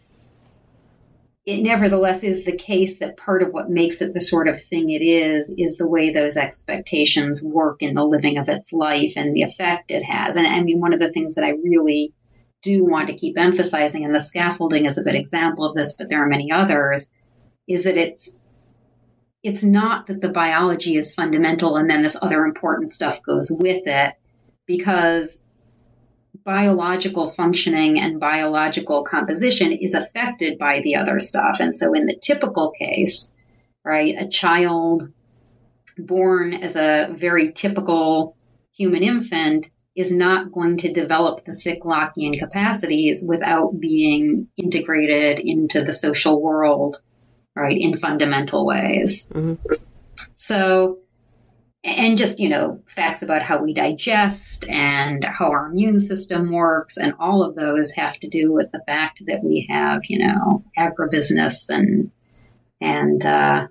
[1.44, 4.92] It nevertheless is the case that part of what makes it the sort of thing
[4.92, 9.36] it is, is the way those expectations work in the living of its life and
[9.36, 10.38] the effect it has.
[10.38, 12.14] And I mean, one of the things that I really
[12.62, 16.10] do want to keep emphasizing, and the scaffolding is a good example of this, but
[16.10, 17.08] there are many others,
[17.68, 18.30] is that it's
[19.42, 23.88] it's not that the biology is fundamental and then this other important stuff goes with
[23.88, 24.14] it,
[24.68, 25.41] because
[26.44, 31.58] biological functioning and biological composition is affected by the other stuff.
[31.60, 33.32] And so in the typical case,
[33.84, 35.12] right, a child
[35.98, 38.36] born as a very typical
[38.74, 45.84] human infant is not going to develop the thick Lockean capacities without being integrated into
[45.84, 47.02] the social world,
[47.56, 49.28] right, in fundamental ways.
[49.34, 49.74] Mm-hmm.
[50.36, 51.00] So,
[51.84, 56.98] and just, you know, facts about how we digest and how our immune system works
[56.98, 60.64] and all of those have to do with the fact that we have, you know,
[60.78, 62.12] agribusiness and,
[62.80, 63.68] and, uh,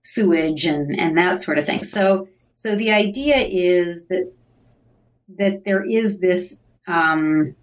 [0.00, 1.82] sewage and, and that sort of thing.
[1.84, 4.32] So, so the idea is that
[5.38, 6.56] that there is this
[6.86, 7.54] um,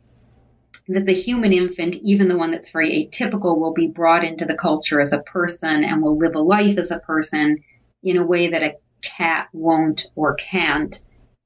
[0.88, 4.56] that the human infant, even the one that's very atypical, will be brought into the
[4.56, 7.64] culture as a person and will live a life as a person
[8.02, 10.98] in a way that a cat won't or can't.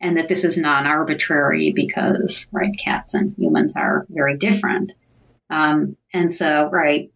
[0.01, 4.91] And that this is non-arbitrary because, right, cats and humans are very different.
[5.49, 7.09] Um, and so, right,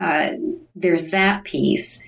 [0.00, 0.30] uh,
[0.74, 2.00] there's that piece.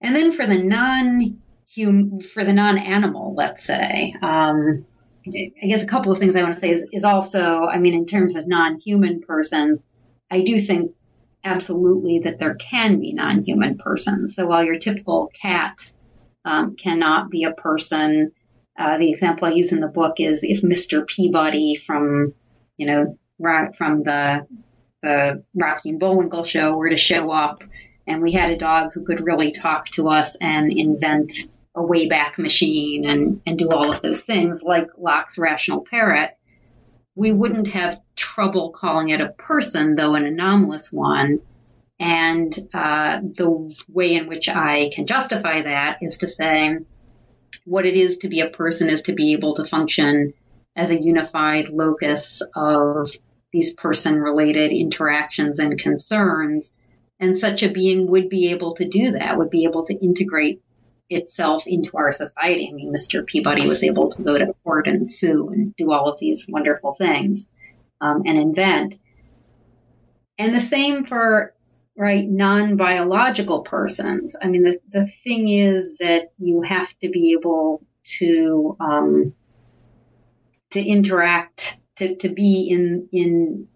[0.00, 1.40] And then for the non
[1.76, 4.84] hum for the non animal, let's say, um,
[5.26, 7.94] I guess a couple of things I want to say is, is also, I mean,
[7.94, 9.82] in terms of non human persons,
[10.30, 10.92] I do think
[11.44, 14.34] absolutely that there can be non human persons.
[14.34, 15.92] So while your typical cat
[16.44, 18.32] um, cannot be a person,
[18.78, 21.06] uh, the example I use in the book is if Mr.
[21.06, 22.34] Peabody from,
[22.76, 23.18] you know,
[23.76, 24.46] from the
[25.02, 27.62] the Rocky and Bullwinkle show were to show up
[28.06, 31.32] and we had a dog who could really talk to us and invent
[31.76, 36.30] a wayback machine and, and do all of those things like Locke's rational parrot,
[37.16, 41.40] we wouldn't have trouble calling it a person, though an anomalous one.
[42.04, 46.76] And uh, the way in which I can justify that is to say
[47.64, 50.34] what it is to be a person is to be able to function
[50.76, 53.08] as a unified locus of
[53.52, 56.70] these person related interactions and concerns.
[57.20, 60.60] And such a being would be able to do that, would be able to integrate
[61.08, 62.68] itself into our society.
[62.70, 63.24] I mean, Mr.
[63.24, 66.92] Peabody was able to go to court and sue and do all of these wonderful
[66.96, 67.48] things
[68.02, 68.96] um, and invent.
[70.36, 71.54] And the same for
[71.96, 74.34] right non-biological persons.
[74.40, 77.84] I mean, the the thing is that you have to be able
[78.18, 79.34] to um,
[80.70, 83.68] to interact to, to be in in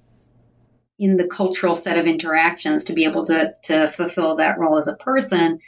[0.99, 4.89] in the cultural set of interactions to be able to to fulfill that role as
[4.89, 5.59] a person.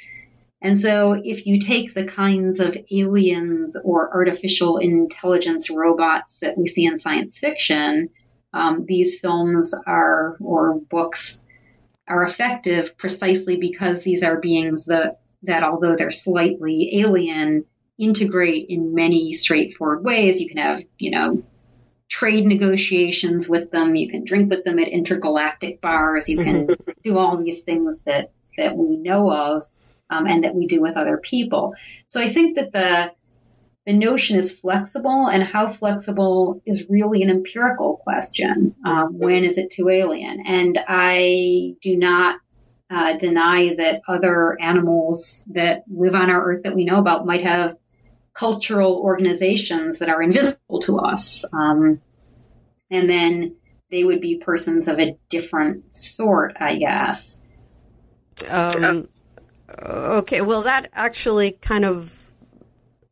[0.62, 6.66] And so if you take the kinds of aliens or artificial intelligence robots that we
[6.66, 8.10] see in science fiction,
[8.52, 11.40] um, these films are or books
[12.10, 17.64] are effective precisely because these are beings that that although they're slightly alien,
[18.00, 20.40] integrate in many straightforward ways.
[20.40, 21.42] You can have, you know,
[22.08, 23.94] trade negotiations with them.
[23.94, 26.28] You can drink with them at intergalactic bars.
[26.28, 26.68] You can
[27.02, 29.66] do all these things that, that we know of
[30.08, 31.74] um, and that we do with other people.
[32.06, 33.12] So I think that the
[33.86, 38.74] the notion is flexible, and how flexible is really an empirical question.
[38.84, 40.44] Um, when is it too alien?
[40.46, 42.40] And I do not
[42.90, 47.42] uh, deny that other animals that live on our Earth that we know about might
[47.42, 47.76] have
[48.34, 51.44] cultural organizations that are invisible to us.
[51.52, 52.00] Um,
[52.90, 53.56] and then
[53.90, 57.40] they would be persons of a different sort, I guess.
[58.48, 59.08] Um,
[59.78, 62.19] okay, well, that actually kind of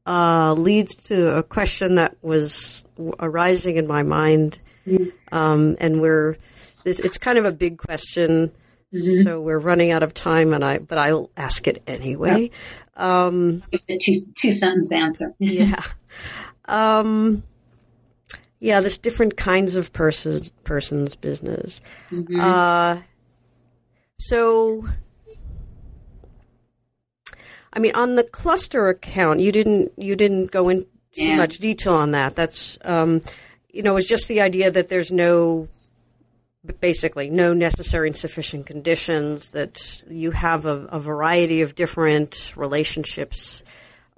[0.08, 2.82] uh, leads to a question that was
[3.20, 4.58] arising in my mind.
[5.30, 6.36] Um, and we're,
[6.86, 8.50] it's kind of a big question.
[8.94, 9.22] Mm-hmm.
[9.24, 12.50] So we're running out of time, and I but I'll ask it anyway.
[12.96, 13.04] Yep.
[13.04, 15.34] Um, the two two sentence answer.
[15.38, 15.82] yeah,
[16.64, 17.42] um,
[18.60, 18.80] yeah.
[18.80, 21.82] There's different kinds of persons person's business.
[22.10, 22.40] Mm-hmm.
[22.40, 23.02] Uh,
[24.18, 24.88] so,
[27.78, 31.36] I mean, on the cluster account, you didn't you didn't go into yeah.
[31.36, 32.34] much detail on that.
[32.34, 33.22] That's um,
[33.72, 35.68] you know, it's just the idea that there's no
[36.80, 43.62] basically no necessary and sufficient conditions, that you have a, a variety of different relationships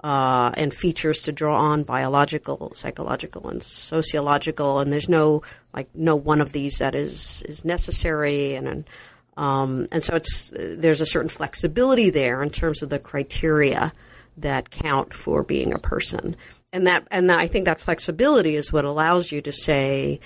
[0.03, 5.43] uh, and features to draw on biological, psychological, and sociological, and there's no
[5.75, 8.85] like no one of these that is is necessary, and
[9.41, 13.91] um, and so it's there's a certain flexibility there in terms of the criteria
[14.37, 16.35] that count for being a person,
[16.71, 20.19] and that and that, I think that flexibility is what allows you to say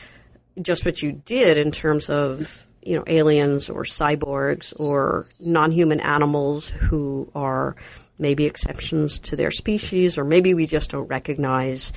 [0.61, 6.68] just what you did in terms of you know aliens or cyborgs or non-human animals
[6.68, 7.78] who are
[8.20, 11.93] maybe exceptions to their species, or maybe we just don't recognize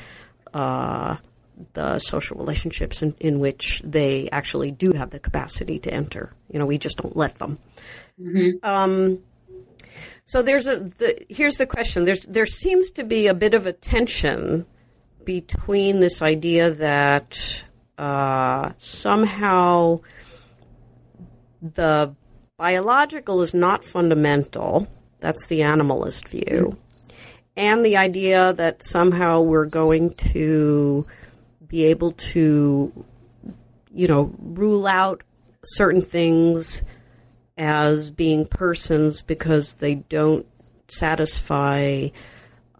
[0.54, 1.16] uh,
[1.74, 6.32] the social relationships in, in, which they actually do have the capacity to enter.
[6.50, 7.58] You know, we just don't let them.
[8.20, 8.64] Mm-hmm.
[8.64, 9.18] Um,
[10.24, 12.04] so there's a the, here's the question.
[12.04, 14.66] There's there seems to be a bit of a tension
[15.24, 17.64] between this idea that
[17.96, 20.00] uh, somehow
[21.60, 22.14] the
[22.56, 24.88] biological is not fundamental.
[25.20, 26.76] That's the animalist view.
[27.56, 31.04] And the idea that somehow we're going to
[31.68, 32.92] be able to,
[33.92, 35.22] you know, rule out
[35.64, 36.82] certain things
[37.56, 40.46] as being persons because they don't
[40.88, 42.08] satisfy.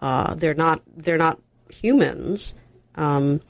[0.00, 0.82] Uh, they're not.
[0.96, 2.54] They're not humans.
[2.94, 3.40] Um,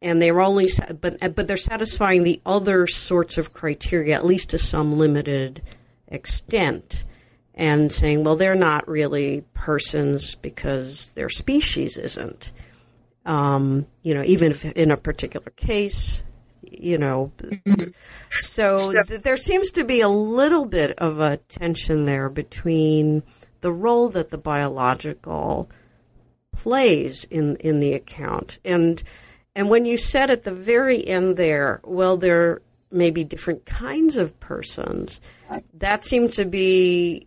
[0.00, 0.68] and they're only
[1.00, 5.62] but but they're satisfying the other sorts of criteria at least to some limited
[6.06, 7.04] extent
[7.54, 12.52] and saying well they're not really persons because their species isn't
[13.28, 16.22] um, you know even if in a particular case
[16.70, 17.32] you know.
[18.30, 23.22] So th- there seems to be a little bit of a tension there between
[23.62, 25.70] the role that the biological
[26.52, 28.58] plays in in the account.
[28.64, 29.02] And
[29.54, 34.16] and when you said at the very end there, well, there may be different kinds
[34.16, 35.20] of persons,
[35.74, 37.26] that seemed to be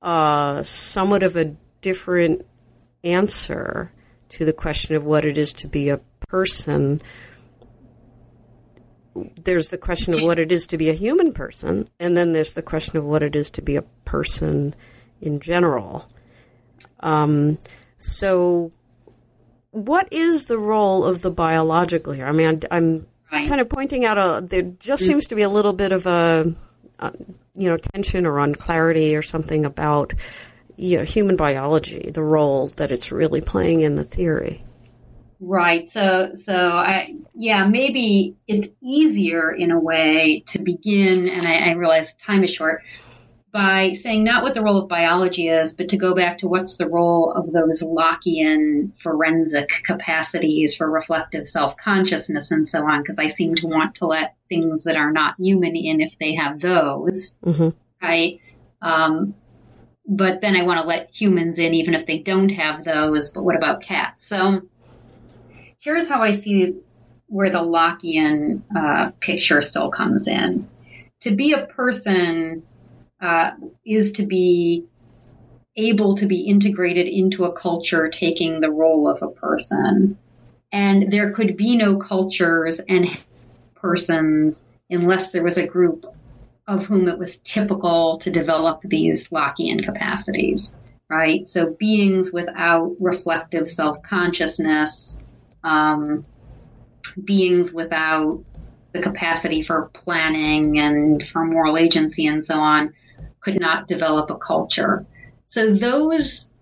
[0.00, 2.46] uh, somewhat of a different
[3.04, 3.92] answer
[4.30, 7.00] to the question of what it is to be a person.
[9.42, 12.54] There's the question of what it is to be a human person, and then there's
[12.54, 14.74] the question of what it is to be a person
[15.20, 16.08] in general.
[17.00, 17.58] Um,
[17.98, 18.72] so,
[19.70, 22.26] what is the role of the biological here?
[22.26, 23.48] I mean, I'm right.
[23.48, 26.54] kind of pointing out a there just seems to be a little bit of a,
[27.00, 27.12] a
[27.56, 30.14] you know tension or unclarity or something about
[30.78, 34.62] you know human biology, the role that it's really playing in the theory.
[35.40, 35.88] Right.
[35.88, 41.72] So, so I, yeah, maybe it's easier in a way to begin, and I, I
[41.72, 42.82] realize time is short,
[43.52, 46.76] by saying not what the role of biology is, but to go back to what's
[46.76, 53.28] the role of those Lockean forensic capacities for reflective self-consciousness and so on, because I
[53.28, 57.36] seem to want to let things that are not human in if they have those,
[57.44, 57.68] mm-hmm.
[58.02, 58.40] right?
[58.82, 59.34] Um,
[60.08, 63.44] but then I want to let humans in even if they don't have those, but
[63.44, 64.26] what about cats?
[64.26, 64.62] So
[65.78, 66.76] here's how I see
[67.26, 70.66] where the Lockean uh, picture still comes in.
[71.20, 72.62] To be a person
[73.20, 73.50] uh,
[73.84, 74.86] is to be
[75.76, 80.16] able to be integrated into a culture taking the role of a person.
[80.72, 83.06] And there could be no cultures and
[83.74, 86.06] persons unless there was a group
[86.68, 90.70] of whom it was typical to develop these Lockean capacities,
[91.08, 91.48] right?
[91.48, 95.24] So beings without reflective self-consciousness,
[95.64, 96.26] um,
[97.24, 98.44] beings without
[98.92, 102.92] the capacity for planning and for moral agency and so on,
[103.40, 105.06] could not develop a culture.
[105.46, 106.52] So those,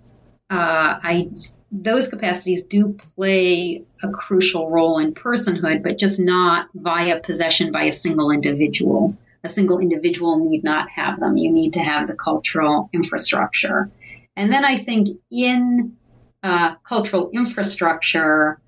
[0.51, 1.31] uh, I,
[1.73, 7.85] those capacities do play a crucial role in personhood, but just not via possession by
[7.85, 9.17] a single individual.
[9.47, 11.37] A single individual need not have them.
[11.37, 13.89] You need to have the cultural infrastructure.
[14.35, 15.97] And then I think in
[16.43, 18.61] uh, cultural infrastructure,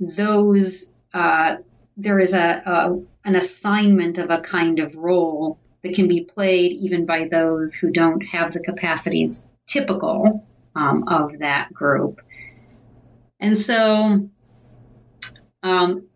[0.00, 1.58] those uh,
[1.96, 6.72] there is a, a, an assignment of a kind of role that can be played
[6.72, 12.20] even by those who don't have the capacities typical um, of that group.
[13.38, 14.28] And so
[15.62, 16.08] um,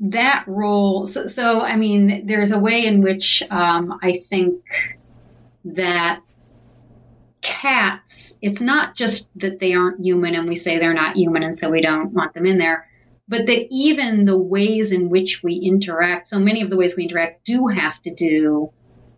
[0.00, 4.62] that role, so, so, I mean, there's a way in which um, I think
[5.64, 6.20] that
[7.40, 11.56] cats, it's not just that they aren't human and we say they're not human and
[11.56, 12.86] so we don't want them in there
[13.28, 17.04] but that even the ways in which we interact, so many of the ways we
[17.04, 18.70] interact do have to do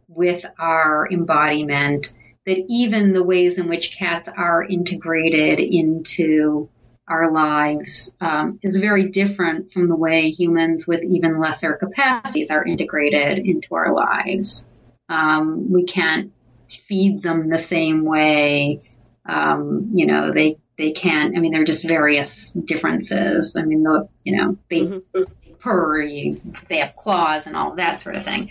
[0.08, 2.12] with our embodiment,
[2.46, 6.68] that even the ways in which cats are integrated into
[7.08, 12.64] our lives um, is very different from the way humans with even lesser capacities are
[12.64, 14.64] integrated into our lives.
[15.08, 16.32] Um, we can't
[16.68, 18.82] feed them the same way.
[19.24, 21.36] Um, you know, they they can't.
[21.36, 23.56] I mean, they're just various differences.
[23.56, 25.22] I mean, the, you know, they mm-hmm.
[25.60, 28.50] purr, you, they have claws, and all that sort of thing.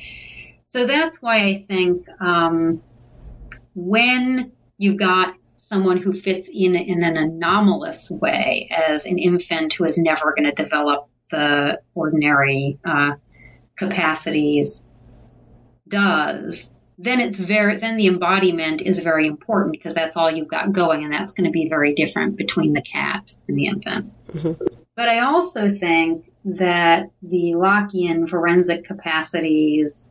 [0.66, 2.82] So that's why I think um,
[3.76, 5.36] when you've got
[5.68, 10.46] someone who fits in in an anomalous way as an infant who is never going
[10.46, 13.12] to develop the ordinary uh,
[13.76, 14.84] capacities
[15.88, 20.72] does, then it's very then the embodiment is very important because that's all you've got
[20.72, 24.54] going and that's going to be very different between the cat and the infant mm-hmm.
[24.96, 30.10] but i also think that the lockean forensic capacities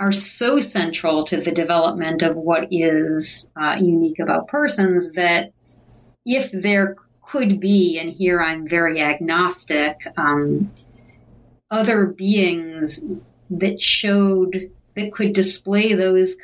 [0.00, 5.52] are so central to the development of what is uh, unique about persons that
[6.24, 10.72] if there could be and here i'm very agnostic um,
[11.70, 13.00] other beings
[13.50, 16.36] that showed that could display those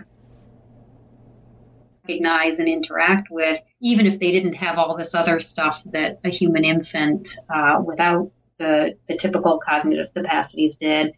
[2.06, 6.30] recognize and interact with, even if they didn't have all this other stuff that a
[6.30, 11.12] human infant uh, without the, the typical cognitive capacities did,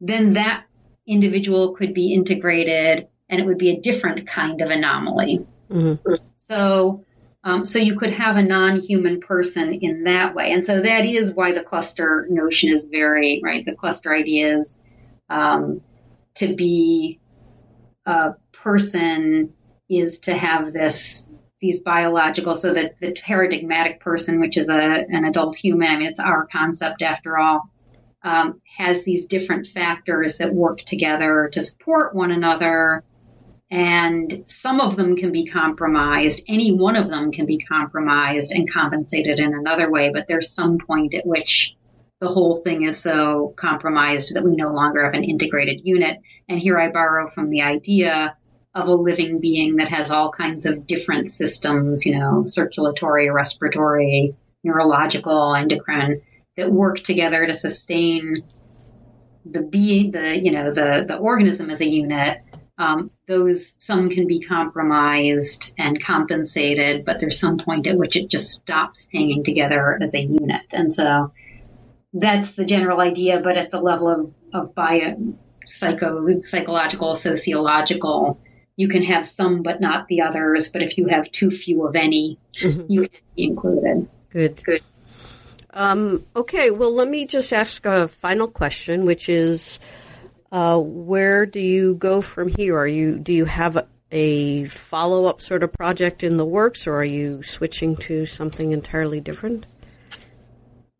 [0.00, 0.64] then that
[1.06, 5.46] individual could be integrated and it would be a different kind of anomaly.
[5.70, 6.14] Mm-hmm.
[6.46, 7.04] So
[7.46, 10.50] Um, so you could have a non-human person in that way.
[10.52, 13.66] And so that is why the cluster notion is very, right?
[13.66, 14.80] The cluster idea is
[15.28, 15.82] um,
[16.36, 17.20] to be
[18.06, 19.52] a person
[19.90, 21.28] is to have this
[21.60, 26.08] these biological so that the paradigmatic person which is a an adult human i mean
[26.08, 27.70] it's our concept after all
[28.24, 33.04] um, has these different factors that work together to support one another.
[33.70, 36.42] And some of them can be compromised.
[36.48, 40.10] Any one of them can be compromised and compensated in another way.
[40.12, 41.76] But there's some point at which
[42.20, 46.20] the whole thing is so compromised that we no longer have an integrated unit.
[46.48, 48.36] And here I borrow from the idea
[48.74, 54.34] of a living being that has all kinds of different systems, you know, circulatory, respiratory,
[54.64, 56.22] neurological, endocrine,
[56.56, 58.44] that work together to sustain
[59.44, 62.38] the being, the, you know, the, the organism as a unit.
[62.76, 68.28] Um, those, some can be compromised and compensated, but there's some point at which it
[68.28, 70.66] just stops hanging together as a unit.
[70.72, 71.32] And so
[72.12, 75.36] that's the general idea, but at the level of, of bio,
[75.66, 78.40] psycho, psychological, sociological,
[78.76, 80.68] you can have some but not the others.
[80.68, 82.86] But if you have too few of any, mm-hmm.
[82.88, 84.08] you can be included.
[84.30, 84.62] Good.
[84.64, 84.82] Good.
[85.74, 89.80] Um, okay, well, let me just ask a final question, which is,
[90.52, 92.78] uh, where do you go from here?
[92.78, 96.86] Are you do you have a, a follow up sort of project in the works,
[96.86, 99.66] or are you switching to something entirely different?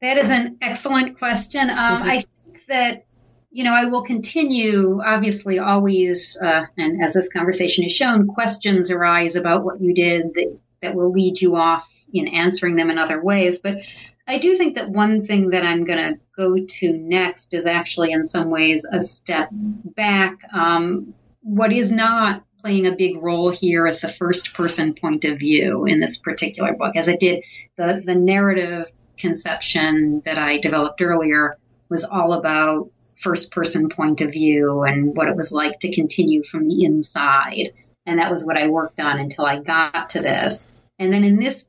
[0.03, 1.71] That is an excellent question.
[1.71, 2.11] Um, mm-hmm.
[2.11, 3.05] I think that
[3.53, 5.01] you know I will continue.
[5.01, 10.35] Obviously, always, uh, and as this conversation has shown, questions arise about what you did
[10.35, 13.59] that that will lead you off in answering them in other ways.
[13.59, 13.79] But
[14.27, 18.13] I do think that one thing that I'm going to go to next is actually,
[18.13, 20.39] in some ways, a step back.
[20.53, 25.39] Um, what is not playing a big role here is the first person point of
[25.39, 27.45] view in this particular book, as it did
[27.77, 31.59] the the narrative conception that I developed earlier
[31.91, 36.43] was all about first person point of view and what it was like to continue
[36.45, 37.73] from the inside.
[38.07, 40.67] And that was what I worked on until I got to this.
[40.99, 41.67] And then in this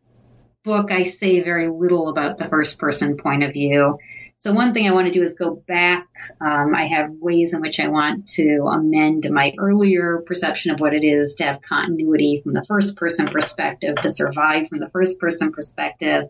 [0.66, 3.98] book, I say very little about the first person point of view.
[4.38, 6.08] So one thing I want to do is go back.
[6.42, 10.94] Um, I have ways in which I want to amend my earlier perception of what
[10.94, 15.20] it is to have continuity from the first person perspective, to survive from the first
[15.20, 16.30] person perspective,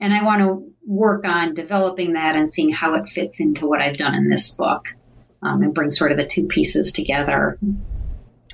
[0.00, 3.80] and I want to work on developing that and seeing how it fits into what
[3.80, 4.86] I've done in this book
[5.42, 7.58] um, and bring sort of the two pieces together.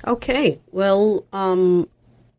[0.05, 0.61] Okay.
[0.71, 1.89] Well, um,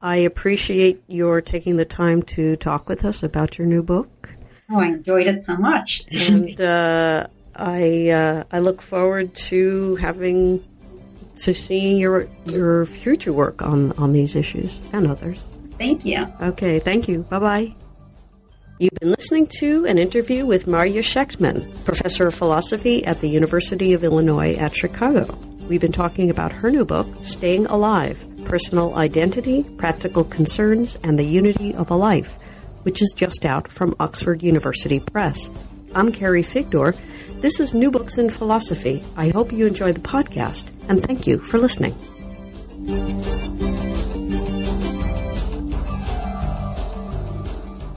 [0.04, 4.28] I appreciate your taking the time to talk with us about your new book.
[4.70, 6.04] Oh, I enjoyed it so much.
[6.10, 7.26] and uh,
[7.56, 10.62] I uh, I look forward to having
[11.36, 15.42] to seeing your your future work on on these issues and others.
[15.78, 16.26] Thank you.
[16.38, 16.80] Okay.
[16.80, 17.20] Thank you.
[17.20, 17.74] Bye bye.
[18.78, 23.94] You've been listening to an interview with Marya Schechtman, professor of philosophy at the University
[23.94, 25.38] of Illinois at Chicago.
[25.66, 31.24] We've been talking about her new book, Staying Alive Personal Identity, Practical Concerns, and the
[31.24, 32.36] Unity of a Life,
[32.82, 35.50] which is just out from Oxford University Press.
[35.94, 36.96] I'm Carrie Figdor.
[37.40, 39.04] This is New Books in Philosophy.
[39.16, 41.94] I hope you enjoy the podcast, and thank you for listening.